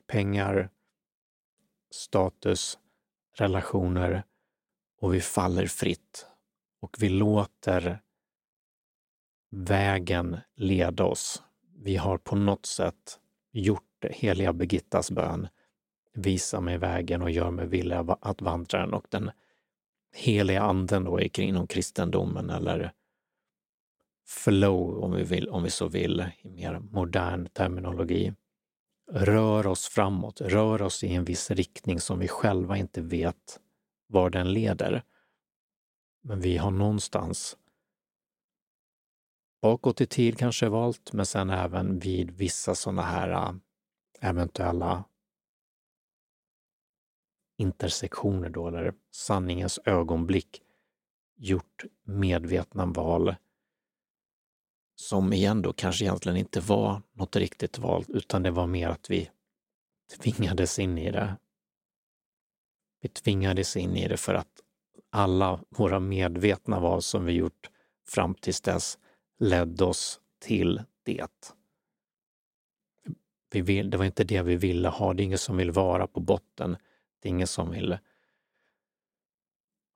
pengar, 0.07 0.71
status, 1.91 2.79
relationer 3.37 4.23
och 5.01 5.15
vi 5.15 5.21
faller 5.21 5.67
fritt. 5.67 6.27
Och 6.81 6.97
vi 6.99 7.09
låter 7.09 8.03
vägen 9.51 10.37
leda 10.55 11.05
oss. 11.05 11.43
Vi 11.77 11.97
har 11.97 12.19
på 12.19 12.37
något 12.37 12.67
sätt 12.67 13.21
gjort 13.53 14.05
heliga 14.11 14.53
Birgittas 14.53 15.11
bön 15.11 15.49
visa 16.15 16.61
mig 16.61 16.79
vägen 16.79 17.23
och 17.23 17.31
gör 17.31 17.51
mig 17.51 17.67
villig 17.67 17.97
att 18.21 18.43
vandra 18.43 18.81
den. 18.81 18.95
Och 18.95 19.07
den 19.09 19.31
heliga 20.17 20.63
anden 20.63 21.05
då 21.05 21.21
inom 21.21 21.67
kristendomen 21.67 22.51
eller 22.51 22.93
flow 24.27 25.05
om 25.05 25.13
vi, 25.13 25.23
vill, 25.23 25.49
om 25.49 25.63
vi 25.63 25.71
så 25.71 25.89
vill, 25.89 26.25
i 26.43 26.49
mer 26.49 26.79
modern 26.79 27.49
terminologi, 27.49 28.35
rör 29.11 29.67
oss 29.67 29.89
framåt, 29.89 30.41
rör 30.41 30.83
oss 30.83 31.05
i 31.05 31.15
en 31.15 31.25
viss 31.25 31.51
riktning 31.51 32.01
som 32.01 32.19
vi 32.19 32.29
själva 32.29 32.77
inte 32.77 33.01
vet 33.01 33.61
var 34.07 34.31
den 34.31 34.53
leder. 34.53 35.03
Men 36.23 36.41
vi 36.41 36.57
har 36.57 36.71
någonstans 36.71 37.57
bakåt 39.63 40.01
i 40.01 40.07
tid 40.07 40.39
kanske 40.39 40.69
valt, 40.69 41.13
men 41.13 41.27
sen 41.27 41.51
även 41.51 41.99
vid 41.99 42.31
vissa 42.31 42.75
sådana 42.75 43.03
här 43.03 43.31
äh, 43.31 43.53
eventuella 44.21 45.05
intersektioner 47.57 48.49
då, 48.49 48.69
eller 48.69 48.95
sanningens 49.11 49.79
ögonblick, 49.85 50.63
gjort 51.37 51.85
medvetna 52.05 52.87
val 52.87 53.35
som 54.97 55.33
igen 55.33 55.63
då 55.63 55.73
kanske 55.73 56.05
egentligen 56.05 56.39
inte 56.39 56.61
var 56.61 57.03
något 57.13 57.37
riktigt 57.37 57.79
val, 57.79 58.05
utan 58.09 58.43
det 58.43 58.51
var 58.51 58.67
mer 58.67 58.89
att 58.89 59.11
vi 59.11 59.31
tvingades 60.21 60.79
in 60.79 60.99
i 60.99 61.11
det. 61.11 61.37
Vi 63.03 63.09
tvingades 63.09 63.77
in 63.77 63.97
i 63.97 64.09
det 64.09 64.17
för 64.17 64.35
att 64.35 64.63
alla 65.11 65.61
våra 65.69 66.01
medvetna 66.01 66.81
val 66.81 67.03
som 67.03 67.25
vi 67.25 67.33
gjort 67.33 67.71
fram 68.09 68.35
tills 68.35 68.61
dess 68.61 68.99
ledde 69.39 69.85
oss 69.85 70.21
till 70.39 70.83
det. 71.03 71.53
Vi 73.51 73.61
vill, 73.61 73.91
det 73.91 73.97
var 73.97 74.05
inte 74.05 74.25
det 74.25 74.43
vi 74.43 74.57
ville 74.57 74.89
ha. 74.89 75.15
Det 75.15 75.23
är 75.23 75.25
ingen 75.25 75.39
som 75.39 75.57
vill 75.57 75.71
vara 75.71 76.07
på 76.07 76.21
botten. 76.21 76.77
Det 77.27 77.31
är 77.31 77.35
ingen 77.35 77.47
som 77.47 77.71
vill 77.71 77.99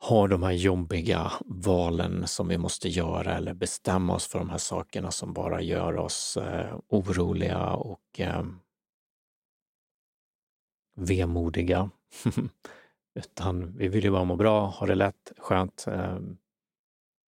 ha 0.00 0.28
de 0.28 0.42
här 0.42 0.52
jobbiga 0.52 1.32
valen 1.46 2.26
som 2.26 2.48
vi 2.48 2.58
måste 2.58 2.88
göra 2.88 3.36
eller 3.36 3.54
bestämma 3.54 4.14
oss 4.14 4.26
för 4.26 4.38
de 4.38 4.50
här 4.50 4.58
sakerna 4.58 5.10
som 5.10 5.32
bara 5.32 5.62
gör 5.62 5.96
oss 5.96 6.36
eh, 6.36 6.78
oroliga 6.88 7.70
och 7.70 8.20
eh, 8.20 8.46
vemodiga. 10.96 11.90
Utan 13.14 13.76
vi 13.76 13.88
vill 13.88 14.04
ju 14.04 14.10
bara 14.10 14.24
må 14.24 14.36
bra, 14.36 14.66
ha 14.66 14.86
det 14.86 14.94
lätt, 14.94 15.32
skönt, 15.38 15.84
eh, 15.88 16.18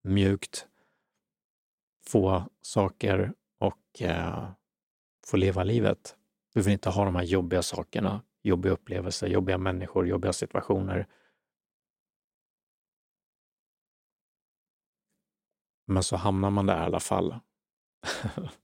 mjukt, 0.03 0.67
få 2.08 2.43
saker 2.62 3.34
och 3.60 4.01
eh, 4.01 4.50
få 5.25 5.38
leva 5.38 5.63
livet. 5.63 6.15
Vi 6.53 6.62
vill 6.62 6.74
inte 6.74 6.89
ha 6.89 7.05
de 7.05 7.15
här 7.15 7.24
jobbiga 7.24 7.62
sakerna 7.62 8.22
jobbiga 8.41 8.74
upplevelser, 8.74 9.27
jobbiga 9.27 9.57
människor, 9.57 10.07
jobbiga 10.07 10.33
situationer. 10.33 11.07
Men 15.88 16.03
så 16.03 16.15
hamnar 16.15 16.50
man 16.50 16.65
där 16.65 16.77
i 16.77 16.86
alla 16.86 17.00
fall. 17.00 17.39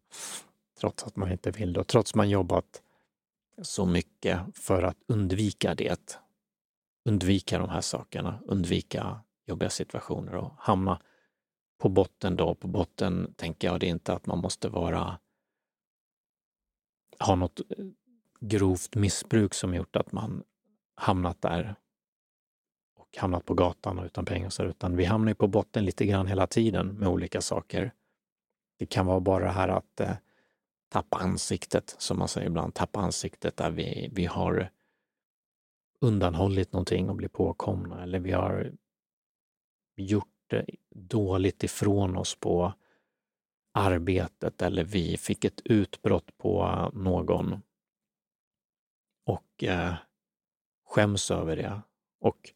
trots 0.79 1.03
att 1.03 1.15
man 1.15 1.31
inte 1.31 1.51
vill 1.51 1.73
det 1.73 1.79
och 1.79 1.87
trots 1.87 2.15
man 2.15 2.29
jobbat 2.29 2.83
så 3.61 3.85
mycket 3.85 4.39
för 4.53 4.83
att 4.83 4.97
undvika 5.07 5.75
det. 5.75 6.19
Undvika 7.05 7.59
de 7.59 7.69
här 7.69 7.81
sakerna, 7.81 8.39
undvika 8.45 9.21
jobbiga 9.45 9.69
situationer 9.69 10.35
och 10.35 10.51
hamna 10.57 11.01
på 11.77 11.89
botten 11.89 12.35
då. 12.35 12.55
På 12.55 12.67
botten 12.67 13.33
tänker 13.33 13.67
jag 13.67 13.79
det 13.79 13.85
är 13.85 13.89
inte 13.91 14.13
att 14.13 14.25
man 14.25 14.39
måste 14.39 14.69
vara 14.69 15.19
ha 17.19 17.35
något 17.35 17.59
eh, 17.59 17.85
grovt 18.39 18.95
missbruk 18.95 19.53
som 19.53 19.73
gjort 19.73 19.95
att 19.95 20.11
man 20.11 20.43
hamnat 20.95 21.41
där 21.41 21.75
och 22.95 23.17
hamnat 23.17 23.45
på 23.45 23.53
gatan 23.53 23.99
och 23.99 24.05
utan 24.05 24.25
pengar. 24.25 24.49
Så, 24.49 24.63
utan 24.63 24.95
vi 24.95 25.05
hamnar 25.05 25.33
på 25.33 25.47
botten 25.47 25.85
lite 25.85 26.05
grann 26.05 26.27
hela 26.27 26.47
tiden 26.47 26.87
med 26.87 27.07
olika 27.07 27.41
saker. 27.41 27.91
Det 28.79 28.85
kan 28.85 29.05
vara 29.05 29.19
bara 29.19 29.45
det 29.45 29.51
här 29.51 29.67
att 29.67 29.99
eh, 29.99 30.13
tappa 30.89 31.17
ansiktet, 31.17 31.95
som 31.97 32.19
man 32.19 32.27
säger 32.27 32.47
ibland, 32.47 32.73
tappa 32.73 32.99
ansiktet 32.99 33.57
där 33.57 33.71
vi, 33.71 34.09
vi 34.11 34.25
har 34.25 34.69
undanhållit 35.99 36.73
någonting 36.73 37.09
och 37.09 37.15
blivit 37.15 37.33
påkomna 37.33 38.03
eller 38.03 38.19
vi 38.19 38.31
har 38.31 38.71
gjort 39.95 40.27
det 40.47 40.65
dåligt 40.95 41.63
ifrån 41.63 42.17
oss 42.17 42.35
på 42.35 42.73
arbetet 43.73 44.61
eller 44.61 44.83
vi 44.83 45.17
fick 45.17 45.45
ett 45.45 45.61
utbrott 45.65 46.37
på 46.37 46.91
någon 46.93 47.61
och 49.27 49.63
eh, 49.63 49.95
skäms 50.85 51.31
över 51.31 51.55
det. 51.55 51.81
Och 52.19 52.53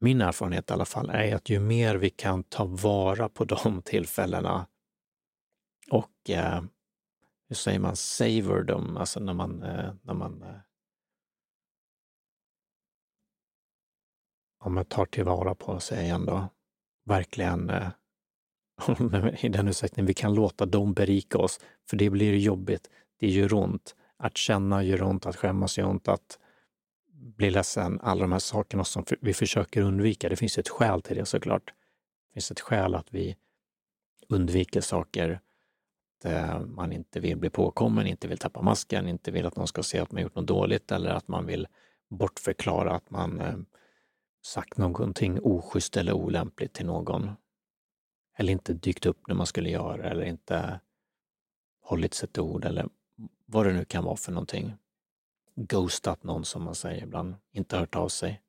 min 0.00 0.20
erfarenhet 0.20 0.70
i 0.70 0.72
alla 0.72 0.84
fall 0.84 1.10
är 1.10 1.34
att 1.34 1.48
ju 1.50 1.60
mer 1.60 1.94
vi 1.94 2.10
kan 2.10 2.42
ta 2.42 2.64
vara 2.64 3.28
på 3.28 3.44
de 3.44 3.82
tillfällena 3.84 4.66
och 5.90 6.30
eh, 6.30 6.62
hur 7.48 7.56
säger 7.56 7.78
man, 7.78 7.96
savor 7.96 8.62
dem, 8.62 8.96
alltså 8.96 9.20
när 9.20 9.34
man, 9.34 9.62
eh, 9.62 9.94
när 10.02 10.14
man 10.14 10.42
eh, 10.42 10.56
om 14.58 14.74
man 14.74 14.84
tar 14.84 15.06
tillvara 15.06 15.54
på 15.54 15.80
sig 15.80 16.08
ändå, 16.08 16.48
verkligen 17.04 17.70
eh, 17.70 17.88
i 19.44 19.48
den 19.48 19.68
utsträckning 19.68 20.06
vi 20.06 20.14
kan 20.14 20.34
låta 20.34 20.66
dem 20.66 20.94
berika 20.94 21.38
oss, 21.38 21.60
för 21.90 21.96
det 21.96 22.10
blir 22.10 22.36
jobbigt, 22.36 22.90
det 23.18 23.30
gör 23.30 23.54
ont, 23.54 23.94
att 24.16 24.36
känna 24.36 24.82
gör 24.82 25.02
ont, 25.02 25.26
att 25.26 25.36
skämmas 25.36 25.78
gör 25.78 25.86
ont, 25.86 26.08
att 26.08 26.38
bli 27.12 27.50
ledsen, 27.50 28.00
alla 28.00 28.20
de 28.20 28.32
här 28.32 28.38
sakerna 28.38 28.84
som 28.84 29.04
vi 29.20 29.34
försöker 29.34 29.82
undvika. 29.82 30.28
Det 30.28 30.36
finns 30.36 30.58
ett 30.58 30.68
skäl 30.68 31.02
till 31.02 31.16
det 31.16 31.26
såklart. 31.26 31.66
Det 31.66 32.34
finns 32.34 32.50
ett 32.50 32.60
skäl 32.60 32.94
att 32.94 33.14
vi 33.14 33.36
undviker 34.28 34.80
saker, 34.80 35.40
att 36.24 36.68
man 36.68 36.92
inte 36.92 37.20
vill 37.20 37.36
bli 37.36 37.50
påkommen, 37.50 38.06
inte 38.06 38.28
vill 38.28 38.38
tappa 38.38 38.62
masken, 38.62 39.08
inte 39.08 39.30
vill 39.30 39.46
att 39.46 39.56
någon 39.56 39.66
ska 39.66 39.82
se 39.82 39.98
att 39.98 40.12
man 40.12 40.22
gjort 40.22 40.34
något 40.34 40.46
dåligt 40.46 40.92
eller 40.92 41.10
att 41.10 41.28
man 41.28 41.46
vill 41.46 41.66
bortförklara 42.10 42.94
att 42.94 43.10
man 43.10 43.40
eh, 43.40 43.56
sagt 44.42 44.78
någonting 44.78 45.38
oschysst 45.42 45.96
eller 45.96 46.12
olämpligt 46.12 46.72
till 46.72 46.86
någon. 46.86 47.30
Eller 48.36 48.52
inte 48.52 48.72
dykt 48.72 49.06
upp 49.06 49.28
när 49.28 49.34
man 49.34 49.46
skulle 49.46 49.70
göra 49.70 50.10
eller 50.10 50.24
inte 50.24 50.80
hållit 51.82 52.14
sitt 52.14 52.38
ord 52.38 52.64
eller 52.64 52.88
vad 53.46 53.66
det 53.66 53.72
nu 53.72 53.84
kan 53.84 54.04
vara 54.04 54.16
för 54.16 54.32
någonting. 54.32 54.74
Ghostat 55.54 56.22
någon 56.22 56.44
som 56.44 56.62
man 56.62 56.74
säger 56.74 57.02
ibland, 57.02 57.34
inte 57.52 57.76
hört 57.76 57.96
av 57.96 58.08
sig. 58.08 58.40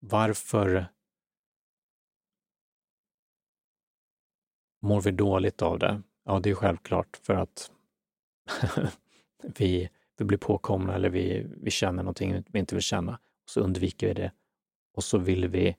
varför 0.00 0.86
mår 4.80 5.00
vi 5.00 5.10
dåligt 5.10 5.62
av 5.62 5.78
det? 5.78 6.02
Ja, 6.24 6.40
det 6.40 6.50
är 6.50 6.54
självklart 6.54 7.16
för 7.22 7.34
att 7.34 7.70
vi, 9.42 9.90
vi 10.16 10.24
blir 10.24 10.38
påkomna 10.38 10.94
eller 10.94 11.10
vi, 11.10 11.46
vi 11.62 11.70
känner 11.70 12.02
någonting 12.02 12.44
vi 12.48 12.58
inte 12.58 12.74
vill 12.74 12.82
känna. 12.82 13.18
Så 13.44 13.60
undviker 13.60 14.06
vi 14.06 14.14
det 14.14 14.32
och 14.94 15.04
så 15.04 15.18
vill 15.18 15.48
vi 15.48 15.76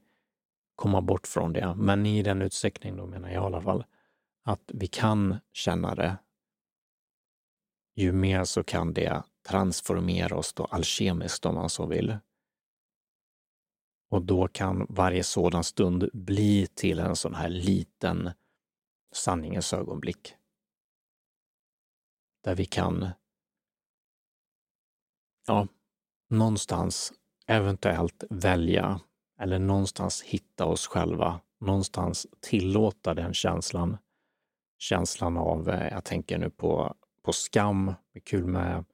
komma 0.75 1.01
bort 1.01 1.27
från 1.27 1.53
det. 1.53 1.75
Men 1.75 2.05
i 2.05 2.23
den 2.23 2.41
utsträckning, 2.41 2.97
då 2.97 3.05
menar 3.05 3.29
jag 3.29 3.43
i 3.43 3.45
alla 3.45 3.61
fall, 3.61 3.85
att 4.43 4.71
vi 4.73 4.87
kan 4.87 5.35
känna 5.53 5.95
det, 5.95 6.17
ju 7.95 8.11
mer 8.11 8.43
så 8.43 8.63
kan 8.63 8.93
det 8.93 9.23
transformera 9.47 10.37
oss 10.37 10.53
då 10.53 10.65
alkemiskt 10.65 11.45
om 11.45 11.55
man 11.55 11.69
så 11.69 11.85
vill. 11.85 12.17
Och 14.09 14.21
då 14.21 14.47
kan 14.47 14.85
varje 14.89 15.23
sådan 15.23 15.63
stund 15.63 16.09
bli 16.13 16.67
till 16.67 16.99
en 16.99 17.15
sån 17.15 17.35
här 17.35 17.49
liten 17.49 18.31
sanningens 19.11 19.73
ögonblick. 19.73 20.35
Där 22.43 22.55
vi 22.55 22.65
kan, 22.65 23.09
ja, 25.47 25.67
någonstans 26.29 27.13
eventuellt 27.47 28.23
välja 28.29 28.99
eller 29.39 29.59
någonstans 29.59 30.21
hitta 30.21 30.65
oss 30.65 30.87
själva, 30.87 31.41
någonstans 31.59 32.27
tillåta 32.39 33.13
den 33.13 33.33
känslan. 33.33 33.97
Känslan 34.77 35.37
av, 35.37 35.69
eh, 35.69 35.87
jag 35.87 36.03
tänker 36.03 36.37
nu 36.37 36.49
på, 36.49 36.95
på 37.23 37.33
skam, 37.33 37.93
kul 38.23 38.45
med, 38.45 38.85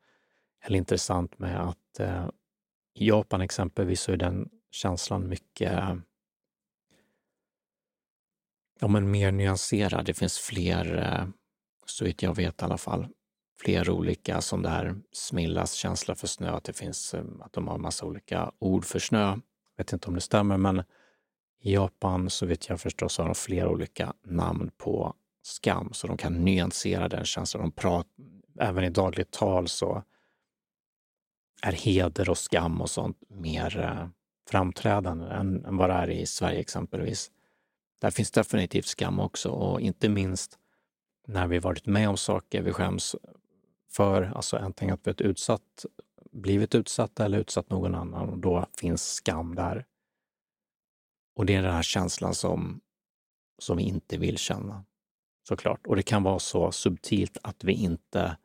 eller 0.61 0.77
intressant 0.77 1.39
med 1.39 1.61
att 1.69 1.99
eh, 1.99 2.29
i 2.95 3.07
Japan 3.07 3.41
exempelvis 3.41 4.01
så 4.01 4.11
är 4.11 4.17
den 4.17 4.49
känslan 4.71 5.29
mycket 5.29 5.73
ja, 8.79 8.87
men 8.87 9.11
mer 9.11 9.31
nyanserad. 9.31 10.05
Det 10.05 10.13
finns 10.13 10.39
fler, 10.39 10.97
eh, 10.97 11.27
så 11.85 12.05
vitt 12.05 12.23
jag 12.23 12.35
vet 12.35 12.61
i 12.61 12.65
alla 12.65 12.77
fall, 12.77 13.07
fler 13.61 13.89
olika 13.89 14.41
som 14.41 14.61
det 14.61 14.69
här 14.69 14.95
Smillas 15.11 15.73
känsla 15.73 16.15
för 16.15 16.27
snö, 16.27 16.51
att 16.51 16.63
det 16.63 16.73
finns, 16.73 17.13
eh, 17.13 17.23
att 17.41 17.53
de 17.53 17.67
har 17.67 17.77
massa 17.77 18.05
olika 18.05 18.51
ord 18.59 18.85
för 18.85 18.99
snö. 18.99 19.27
Jag 19.75 19.83
vet 19.83 19.93
inte 19.93 20.07
om 20.07 20.15
det 20.15 20.21
stämmer, 20.21 20.57
men 20.57 20.83
i 21.61 21.73
Japan, 21.73 22.29
så 22.29 22.45
vet 22.45 22.69
jag 22.69 22.81
förstås, 22.81 23.17
har 23.17 23.25
de 23.25 23.35
flera 23.35 23.69
olika 23.69 24.13
namn 24.23 24.71
på 24.77 25.15
skam, 25.41 25.93
så 25.93 26.07
de 26.07 26.17
kan 26.17 26.45
nyansera 26.45 27.09
den 27.09 27.25
känslan. 27.25 27.63
De 27.63 27.71
pratar, 27.71 28.11
även 28.59 28.83
i 28.83 28.89
dagligt 28.89 29.31
tal 29.31 29.67
så 29.67 30.03
är 31.61 31.71
heder 31.71 32.29
och 32.29 32.37
skam 32.37 32.81
och 32.81 32.89
sånt 32.89 33.17
mer 33.27 33.79
eh, 33.79 34.07
framträdande 34.49 35.25
än, 35.25 35.65
än 35.65 35.77
vad 35.77 35.89
det 35.89 35.93
är 35.93 36.09
i 36.09 36.25
Sverige 36.25 36.59
exempelvis. 36.59 37.31
Där 38.01 38.11
finns 38.11 38.31
definitivt 38.31 38.85
skam 38.85 39.19
också 39.19 39.49
och 39.49 39.81
inte 39.81 40.09
minst 40.09 40.59
när 41.27 41.47
vi 41.47 41.59
varit 41.59 41.85
med 41.85 42.09
om 42.09 42.17
saker 42.17 42.61
vi 42.61 42.73
skäms 42.73 43.15
för, 43.89 44.23
alltså 44.35 44.57
antingen 44.57 44.93
att 44.93 45.07
vi 45.07 45.11
ett 45.11 45.21
utsatt, 45.21 45.85
blivit 46.31 46.75
utsatta 46.75 47.25
eller 47.25 47.39
utsatt 47.39 47.69
någon 47.69 47.95
annan 47.95 48.29
och 48.29 48.37
då 48.37 48.65
finns 48.77 49.13
skam 49.13 49.55
där. 49.55 49.85
Och 51.35 51.45
det 51.45 51.55
är 51.55 51.61
den 51.61 51.73
här 51.73 51.83
känslan 51.83 52.35
som, 52.35 52.81
som 53.57 53.77
vi 53.77 53.83
inte 53.83 54.17
vill 54.17 54.37
känna, 54.37 54.85
såklart. 55.49 55.87
Och 55.87 55.95
det 55.95 56.03
kan 56.03 56.23
vara 56.23 56.39
så 56.39 56.71
subtilt 56.71 57.37
att 57.43 57.63
vi 57.63 57.73
inte 57.73 58.37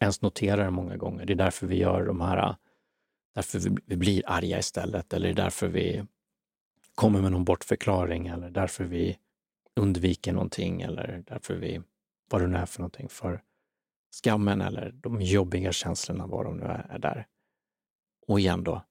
ens 0.00 0.22
noterar 0.22 0.64
det 0.64 0.70
många 0.70 0.96
gånger. 0.96 1.26
Det 1.26 1.32
är 1.32 1.34
därför 1.34 1.66
vi 1.66 1.76
gör 1.76 2.06
de 2.06 2.20
här, 2.20 2.56
därför 3.34 3.60
vi 3.86 3.96
blir 3.96 4.22
arga 4.26 4.58
istället, 4.58 5.12
eller 5.12 5.28
det 5.28 5.32
är 5.32 5.44
därför 5.44 5.68
vi 5.68 6.06
kommer 6.94 7.22
med 7.22 7.32
någon 7.32 7.44
bortförklaring 7.44 8.26
eller 8.26 8.50
därför 8.50 8.84
vi 8.84 9.18
undviker 9.76 10.32
någonting 10.32 10.82
eller 10.82 11.24
därför 11.26 11.54
vi, 11.54 11.82
vad 12.30 12.40
det 12.40 12.46
nu 12.46 12.56
är 12.56 12.66
för 12.66 12.80
någonting, 12.80 13.08
för 13.08 13.42
skammen 14.22 14.60
eller 14.60 14.92
de 14.92 15.20
jobbiga 15.20 15.72
känslorna, 15.72 16.26
vad 16.26 16.44
de 16.44 16.56
nu 16.56 16.64
är, 16.64 16.86
är 16.90 16.98
där. 16.98 17.26
Och 18.26 18.40
igen 18.40 18.64
då, 18.64 18.82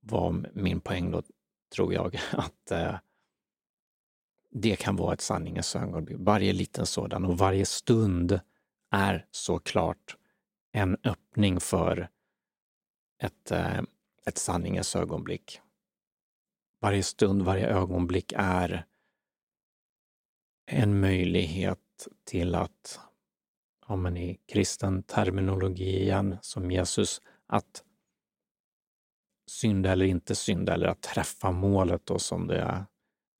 var 0.00 0.50
min 0.54 0.80
poäng 0.80 1.10
då, 1.10 1.22
tror 1.74 1.94
jag, 1.94 2.16
att 2.32 2.70
eh, 2.70 2.94
det 4.52 4.76
kan 4.76 4.96
vara 4.96 5.14
ett 5.14 5.20
sanningens 5.20 5.76
ögonblick. 5.76 6.16
Varje 6.20 6.52
liten 6.52 6.86
sådan 6.86 7.24
och 7.24 7.38
varje 7.38 7.66
stund 7.66 8.40
är 8.90 9.26
såklart 9.30 10.16
en 10.72 10.96
öppning 11.04 11.60
för 11.60 12.08
ett, 13.22 13.50
eh, 13.50 13.80
ett 14.26 14.38
sanningens 14.38 14.96
ögonblick 14.96 15.60
varje 16.82 17.02
stund, 17.02 17.42
varje 17.42 17.66
ögonblick 17.66 18.32
är 18.36 18.86
en 20.66 21.00
möjlighet 21.00 22.08
till 22.24 22.54
att, 22.54 23.00
ja 23.88 23.96
men 23.96 24.16
i 24.16 24.38
kristen 24.52 25.02
terminologi 25.02 26.00
igen, 26.02 26.36
som 26.40 26.70
Jesus, 26.70 27.20
att 27.46 27.84
synda 29.46 29.92
eller 29.92 30.06
inte 30.06 30.34
synda 30.34 30.74
eller 30.74 30.86
att 30.86 31.02
träffa 31.02 31.50
målet 31.50 32.06
då 32.06 32.18
som 32.18 32.46
det 32.46 32.58
är, 32.58 32.84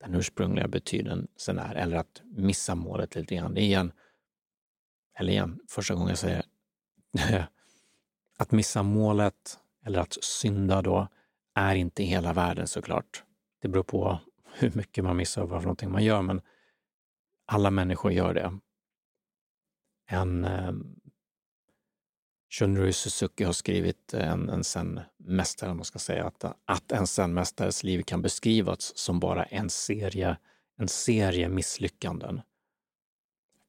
den 0.03 0.15
ursprungliga 0.15 0.67
betydelsen 0.67 1.59
är, 1.59 1.75
eller 1.75 1.97
att 1.97 2.21
missa 2.23 2.75
målet 2.75 3.15
lite 3.15 3.35
grann. 3.35 3.53
Det 3.53 3.61
är 3.61 3.63
igen, 3.63 3.91
eller 5.19 5.31
igen, 5.31 5.59
första 5.69 5.93
gången 5.93 6.09
jag 6.09 6.17
säger 6.17 6.45
att 8.37 8.51
missa 8.51 8.83
målet 8.83 9.59
eller 9.85 9.99
att 9.99 10.23
synda 10.23 10.81
då 10.81 11.07
är 11.55 11.75
inte 11.75 12.03
hela 12.03 12.33
världen 12.33 12.67
såklart. 12.67 13.23
Det 13.61 13.67
beror 13.67 13.83
på 13.83 14.19
hur 14.53 14.71
mycket 14.75 15.03
man 15.03 15.17
missar 15.17 15.41
och 15.41 15.49
vad 15.49 15.61
för 15.61 15.65
någonting 15.65 15.91
man 15.91 16.03
gör, 16.03 16.21
men 16.21 16.41
alla 17.45 17.71
människor 17.71 18.11
gör 18.11 18.33
det. 18.33 18.59
En 20.07 20.45
eh, 20.45 20.71
Shunryu 22.53 22.93
Suzuki 22.93 23.43
har 23.43 23.53
skrivit 23.53 24.13
en, 24.13 24.49
en 24.49 24.63
zen-mästare, 24.63 25.71
om 25.71 25.77
man 25.77 25.85
ska 25.85 25.99
säga, 25.99 26.25
att, 26.25 26.43
att 26.65 26.91
en 26.91 27.07
zen-mästares 27.07 27.83
liv 27.83 28.01
kan 28.01 28.21
beskrivas 28.21 28.97
som 28.97 29.19
bara 29.19 29.43
en 29.43 29.69
serie, 29.69 30.37
en 30.77 30.87
serie 30.87 31.49
misslyckanden. 31.49 32.41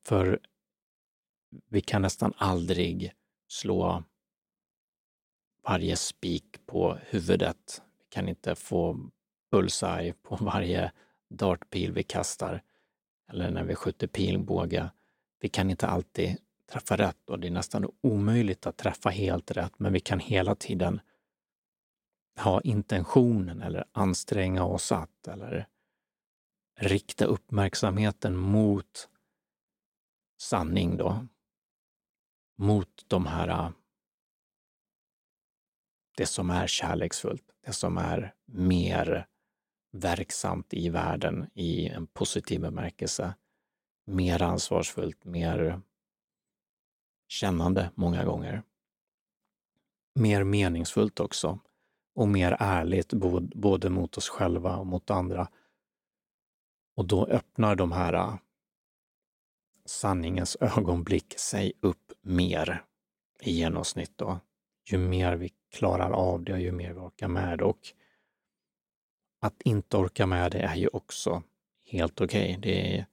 För 0.06 0.40
vi 1.70 1.80
kan 1.80 2.02
nästan 2.02 2.32
aldrig 2.36 3.12
slå 3.48 4.04
varje 5.62 5.96
spik 5.96 6.66
på 6.66 6.98
huvudet. 7.06 7.82
Vi 7.98 8.06
kan 8.08 8.28
inte 8.28 8.54
få 8.54 9.10
bullseye 9.50 10.14
på 10.22 10.36
varje 10.40 10.92
dartpil 11.30 11.92
vi 11.92 12.02
kastar 12.02 12.62
eller 13.28 13.50
när 13.50 13.64
vi 13.64 13.74
skjuter 13.74 14.06
pilbåge. 14.06 14.90
Vi 15.40 15.48
kan 15.48 15.70
inte 15.70 15.86
alltid 15.86 16.36
träffa 16.72 16.96
rätt 16.96 17.30
och 17.30 17.40
det 17.40 17.46
är 17.46 17.50
nästan 17.50 17.90
omöjligt 18.00 18.66
att 18.66 18.76
träffa 18.76 19.08
helt 19.08 19.50
rätt, 19.50 19.78
men 19.78 19.92
vi 19.92 20.00
kan 20.00 20.18
hela 20.18 20.54
tiden 20.54 21.00
ha 22.38 22.60
intentionen 22.60 23.62
eller 23.62 23.84
anstränga 23.92 24.64
oss 24.64 24.92
att 24.92 25.28
eller 25.28 25.68
rikta 26.80 27.24
uppmärksamheten 27.24 28.36
mot 28.36 29.08
sanning 30.40 30.96
då. 30.96 31.26
Mot 32.56 33.04
de 33.06 33.26
här 33.26 33.48
äh, 33.48 33.70
det 36.16 36.26
som 36.26 36.50
är 36.50 36.66
kärleksfullt, 36.66 37.44
det 37.66 37.72
som 37.72 37.98
är 37.98 38.34
mer 38.44 39.26
verksamt 39.92 40.74
i 40.74 40.88
världen 40.88 41.50
i 41.54 41.88
en 41.88 42.06
positiv 42.06 42.60
bemärkelse. 42.60 43.34
Mer 44.06 44.42
ansvarsfullt, 44.42 45.24
mer 45.24 45.80
kännande 47.34 47.90
många 47.94 48.24
gånger. 48.24 48.62
Mer 50.14 50.44
meningsfullt 50.44 51.20
också 51.20 51.58
och 52.14 52.28
mer 52.28 52.56
ärligt 52.60 53.12
både 53.54 53.90
mot 53.90 54.16
oss 54.16 54.28
själva 54.28 54.76
och 54.76 54.86
mot 54.86 55.10
andra. 55.10 55.48
Och 56.96 57.06
då 57.06 57.26
öppnar 57.26 57.76
de 57.76 57.92
här 57.92 58.12
äh, 58.12 58.34
sanningens 59.84 60.56
ögonblick 60.60 61.38
sig 61.38 61.72
upp 61.80 62.12
mer 62.22 62.84
i 63.40 63.50
genomsnitt. 63.50 64.12
Då. 64.16 64.40
Ju 64.90 64.98
mer 64.98 65.36
vi 65.36 65.52
klarar 65.72 66.10
av 66.10 66.44
det, 66.44 66.60
ju 66.60 66.72
mer 66.72 66.92
vi 66.92 66.98
orkar 67.00 67.28
med 67.28 67.58
det. 67.58 67.64
Och 67.64 67.80
att 69.40 69.62
inte 69.62 69.96
orka 69.96 70.26
med 70.26 70.52
det 70.52 70.62
är 70.62 70.76
ju 70.76 70.88
också 70.88 71.42
helt 71.86 72.20
okej. 72.20 72.50
Okay. 72.50 72.60
Det 72.60 72.98
är 72.98 73.06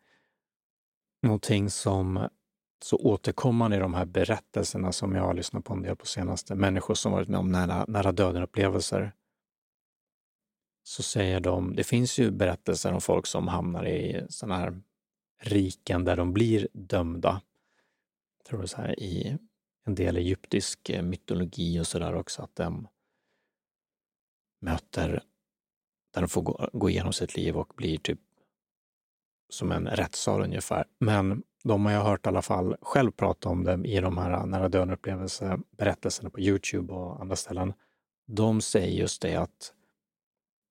någonting 1.22 1.70
som 1.70 2.30
så 2.84 2.98
återkommande 2.98 3.78
i 3.78 3.80
de 3.80 3.94
här 3.94 4.06
berättelserna 4.06 4.92
som 4.92 5.16
jag 5.16 5.24
har 5.24 5.34
lyssnat 5.34 5.66
på 5.66 5.74
en 5.74 5.82
del 5.82 5.96
på 5.96 6.06
senaste, 6.06 6.56
människor 6.56 6.94
som 6.94 7.12
varit 7.12 7.28
med 7.28 7.40
om 7.40 7.52
nära, 7.52 7.86
nära 7.88 8.12
döden-upplevelser, 8.12 9.12
så 10.84 11.04
säger 11.04 11.40
de, 11.40 11.76
det 11.76 11.84
finns 11.84 12.20
ju 12.20 12.32
berättelser 12.32 12.94
om 12.94 13.02
folk 13.02 13.28
som 13.28 13.48
hamnar 13.48 13.88
i 13.88 14.26
sådana 14.30 14.58
här 14.58 14.82
riken 15.42 16.06
där 16.06 16.16
de 16.16 16.34
blir 16.34 16.68
dömda. 16.74 17.42
Jag 18.38 18.46
tror 18.46 18.60
det 18.60 18.66
är 18.66 18.68
så 18.68 18.78
här 18.78 19.00
i 19.00 19.38
en 19.86 19.96
del 19.96 20.18
egyptisk 20.18 20.90
eh, 20.90 21.04
mytologi 21.04 21.80
och 21.80 21.88
sådär 21.88 22.16
också, 22.16 22.42
att 22.42 22.56
de 22.56 22.88
möter 24.62 25.24
där 26.14 26.22
de 26.22 26.28
får 26.28 26.42
gå, 26.42 26.70
gå 26.74 26.90
igenom 26.90 27.14
sitt 27.14 27.36
liv 27.36 27.58
och 27.58 27.74
blir 27.76 27.98
typ 27.98 28.20
som 29.50 29.72
en 29.72 29.88
rättssal 29.88 30.42
ungefär. 30.42 30.86
Men 31.00 31.44
de 31.64 31.86
har 31.86 31.92
jag 31.92 32.04
hört 32.04 32.26
i 32.26 32.30
alla 32.30 32.42
fall 32.42 32.76
själv 32.82 33.12
prata 33.12 33.50
om 33.50 33.64
det 33.64 33.82
i 33.86 34.00
de 34.00 34.18
här 34.18 34.46
nära 34.46 34.70
döden-upplevelseberättelserna 34.70 36.30
på 36.30 36.40
Youtube 36.40 36.94
och 36.94 37.22
andra 37.22 37.36
ställen. 37.36 37.74
De 38.28 38.62
säger 38.62 39.00
just 39.00 39.22
det 39.22 39.36
att 39.36 39.74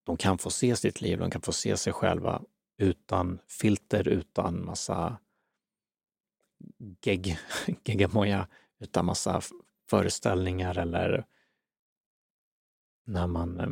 de 0.05 0.17
kan 0.17 0.39
få 0.39 0.51
se 0.51 0.77
sitt 0.77 1.01
liv, 1.01 1.19
de 1.19 1.31
kan 1.31 1.43
få 1.43 1.53
se 1.53 1.77
sig 1.77 1.93
själva 1.93 2.43
utan 2.79 3.39
filter, 3.47 4.09
utan 4.09 4.65
massa 4.65 5.19
geggamoja, 7.85 8.49
utan 8.79 9.05
massa 9.05 9.41
föreställningar 9.91 10.79
eller 10.79 11.27
när 13.05 13.27
man, 13.27 13.61
eh, 13.61 13.69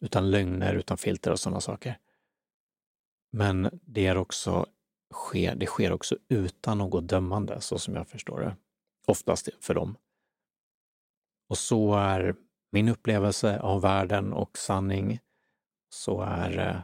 utan 0.00 0.30
lögner, 0.30 0.74
utan 0.74 0.98
filter 0.98 1.30
och 1.30 1.40
sådana 1.40 1.60
saker. 1.60 1.98
Men 3.30 3.80
det 3.82 4.06
är 4.06 4.16
också 4.16 4.66
sker, 5.12 5.54
det 5.54 5.66
sker 5.66 5.92
också 5.92 6.16
utan 6.28 6.78
något 6.78 7.08
dömande, 7.08 7.60
så 7.60 7.78
som 7.78 7.94
jag 7.94 8.08
förstår 8.08 8.40
det. 8.40 8.56
Oftast 9.06 9.48
för 9.60 9.74
dem. 9.74 9.96
Och 11.48 11.58
så 11.58 11.94
är 11.94 12.34
min 12.70 12.88
upplevelse 12.88 13.60
av 13.60 13.82
världen 13.82 14.32
och 14.32 14.58
sanning. 14.58 15.18
Så 15.88 16.20
är 16.20 16.58
eh, 16.58 16.80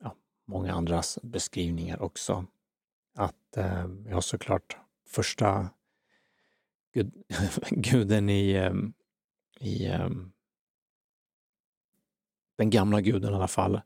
ja, 0.00 0.16
många 0.44 0.72
andras 0.72 1.18
beskrivningar 1.22 2.02
också. 2.02 2.46
Att 3.14 3.56
eh, 3.56 3.86
jag 4.06 4.24
såklart 4.24 4.76
första 5.06 5.68
gud, 6.92 7.22
guden 7.70 8.28
i, 8.28 8.52
ehm, 8.52 8.92
i 9.60 9.86
ehm, 9.86 10.32
den 12.56 12.70
gamla 12.70 13.00
guden 13.00 13.32
i 13.32 13.36
alla 13.36 13.48
fall, 13.48 13.80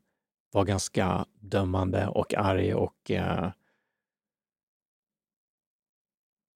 var 0.53 0.65
ganska 0.65 1.27
dömande 1.41 2.09
och 2.09 2.35
arg 2.35 2.75
och 2.75 3.11
eh, 3.11 3.53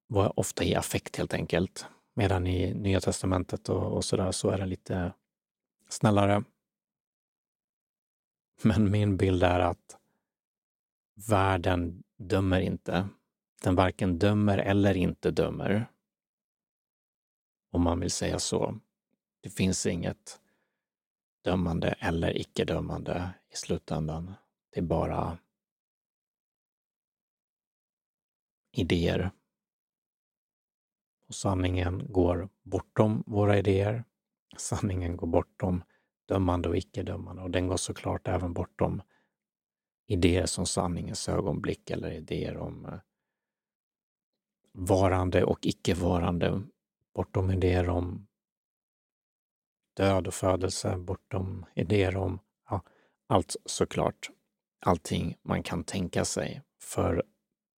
var 0.06 0.40
ofta 0.40 0.64
i 0.64 0.74
affekt 0.74 1.16
helt 1.16 1.34
enkelt. 1.34 1.86
Medan 2.14 2.46
i 2.46 2.74
Nya 2.74 3.00
Testamentet 3.00 3.68
och, 3.68 3.96
och 3.96 4.04
sådär 4.04 4.32
så 4.32 4.50
är 4.50 4.58
den 4.58 4.68
lite 4.68 5.12
snällare. 5.88 6.44
Men 8.62 8.90
min 8.90 9.16
bild 9.16 9.42
är 9.42 9.60
att 9.60 9.96
världen 11.28 12.02
dömer 12.16 12.60
inte. 12.60 13.08
Den 13.62 13.74
varken 13.74 14.18
dömer 14.18 14.58
eller 14.58 14.96
inte 14.96 15.30
dömer. 15.30 15.86
Om 17.72 17.82
man 17.82 18.00
vill 18.00 18.10
säga 18.10 18.38
så. 18.38 18.78
Det 19.40 19.50
finns 19.50 19.86
inget 19.86 20.40
dömande 21.44 21.88
eller 21.88 22.36
icke-dömande 22.36 23.30
i 23.56 23.58
slutändan. 23.58 24.34
Det 24.70 24.80
är 24.80 24.84
bara 24.84 25.38
idéer. 28.72 29.30
Och 31.28 31.34
sanningen 31.34 32.12
går 32.12 32.48
bortom 32.62 33.24
våra 33.26 33.58
idéer. 33.58 34.04
Sanningen 34.56 35.16
går 35.16 35.26
bortom 35.26 35.84
dömande 36.26 36.68
och 36.68 36.76
icke-dömande 36.76 37.42
och 37.42 37.50
den 37.50 37.68
går 37.68 37.76
såklart 37.76 38.28
även 38.28 38.52
bortom 38.52 39.02
idéer 40.06 40.46
som 40.46 40.66
sanningens 40.66 41.28
ögonblick 41.28 41.90
eller 41.90 42.10
idéer 42.10 42.56
om 42.56 42.86
eh, 42.86 42.98
varande 44.72 45.44
och 45.44 45.66
icke-varande, 45.66 46.62
bortom 47.14 47.50
idéer 47.50 47.88
om 47.88 48.26
död 49.94 50.26
och 50.26 50.34
födelse, 50.34 50.96
bortom 50.96 51.66
idéer 51.74 52.16
om 52.16 52.38
allt 53.26 53.56
såklart. 53.64 54.30
Allting 54.80 55.36
man 55.42 55.62
kan 55.62 55.84
tänka 55.84 56.24
sig. 56.24 56.62
För 56.80 57.22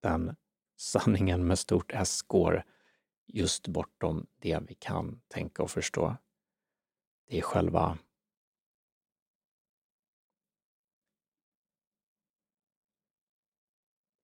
den 0.01 0.35
sanningen 0.77 1.47
med 1.47 1.59
stort 1.59 1.91
S 1.93 2.21
går 2.21 2.63
just 3.27 3.67
bortom 3.67 4.27
det 4.39 4.59
vi 4.67 4.75
kan 4.75 5.21
tänka 5.27 5.63
och 5.63 5.71
förstå. 5.71 6.17
Det 7.27 7.37
är 7.37 7.41
själva 7.41 7.97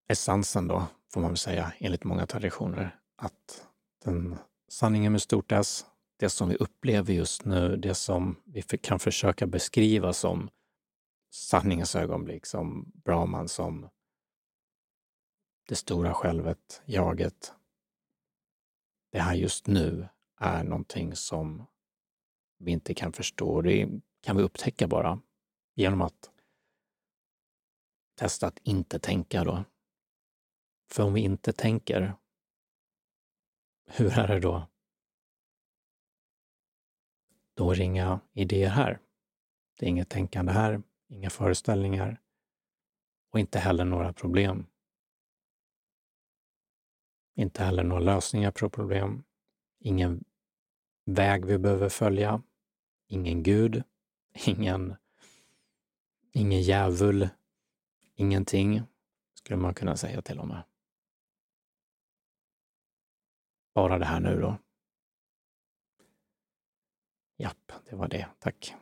essensen 0.08 0.68
då, 0.68 0.88
får 1.14 1.22
man 1.22 1.30
väl 1.30 1.38
säga, 1.38 1.74
enligt 1.80 2.04
många 2.04 2.28
traditioner, 2.28 3.00
att 3.16 3.68
den 4.04 4.38
sanningen 4.68 5.12
med 5.12 5.22
stort 5.22 5.52
S 5.52 5.86
det 6.18 6.30
som 6.30 6.50
vi 6.50 6.56
upplever 6.56 7.14
just 7.14 7.46
nu, 7.46 7.78
det 7.78 7.96
som 7.96 8.36
vi 8.46 8.62
kan 8.62 9.00
försöka 9.00 9.48
beskriva 9.48 10.14
som 10.14 10.50
sanningens 11.36 11.96
ögonblick, 11.96 12.46
som 12.46 12.92
Brahman, 12.96 13.48
som 13.48 13.90
det 15.68 15.76
stora 15.76 16.14
självet, 16.14 16.82
jaget. 16.86 17.54
Det 19.12 19.20
här 19.20 19.36
just 19.36 19.68
nu 19.68 20.08
är 20.38 20.64
någonting 20.64 21.16
som 21.16 21.66
vi 22.58 22.72
inte 22.72 22.94
kan 22.94 23.14
förstå. 23.14 23.62
Det 23.62 23.90
kan 24.22 24.38
vi 24.38 24.44
upptäcka 24.44 24.88
bara 24.88 25.22
genom 25.76 26.02
att 26.02 26.32
testa 28.16 28.48
att 28.48 28.60
inte 28.64 29.00
tänka 29.00 29.44
då. 29.44 29.64
För 30.92 31.04
om 31.04 31.14
vi 31.14 31.22
inte 31.22 31.54
tänker, 31.54 32.14
hur 33.86 34.20
är 34.20 34.28
det 34.28 34.40
då 34.40 34.68
då 37.56 37.72
är 37.72 37.76
det 37.76 37.84
inga 37.84 38.20
idéer 38.34 38.70
här. 38.70 39.00
Det 39.80 39.86
är 39.86 39.90
inget 39.90 40.10
tänkande 40.10 40.52
här, 40.52 40.82
inga 41.08 41.30
föreställningar 41.30 42.22
och 43.32 43.40
inte 43.40 43.60
heller 43.60 43.86
några 43.86 44.14
problem. 44.14 44.68
Inte 47.36 47.64
heller 47.64 47.84
några 47.84 48.02
lösningar 48.02 48.52
på 48.52 48.70
problem. 48.70 49.24
Ingen 49.80 50.24
väg 51.06 51.46
vi 51.46 51.58
behöver 51.58 51.90
följa. 51.90 52.44
Ingen 53.08 53.44
Gud. 53.44 53.84
Ingen, 54.46 54.96
ingen 56.32 56.62
djävul. 56.62 57.30
Ingenting, 58.16 58.82
skulle 59.34 59.58
man 59.58 59.74
kunna 59.74 59.98
säga 59.98 60.22
till 60.22 60.40
och 60.40 60.48
med. 60.48 60.64
Bara 63.74 63.98
det 64.00 64.06
här 64.06 64.20
nu 64.20 64.42
då. 64.42 64.58
Japp, 67.38 67.72
det 67.90 67.96
var 67.96 68.08
det. 68.08 68.30
Tack. 68.40 68.76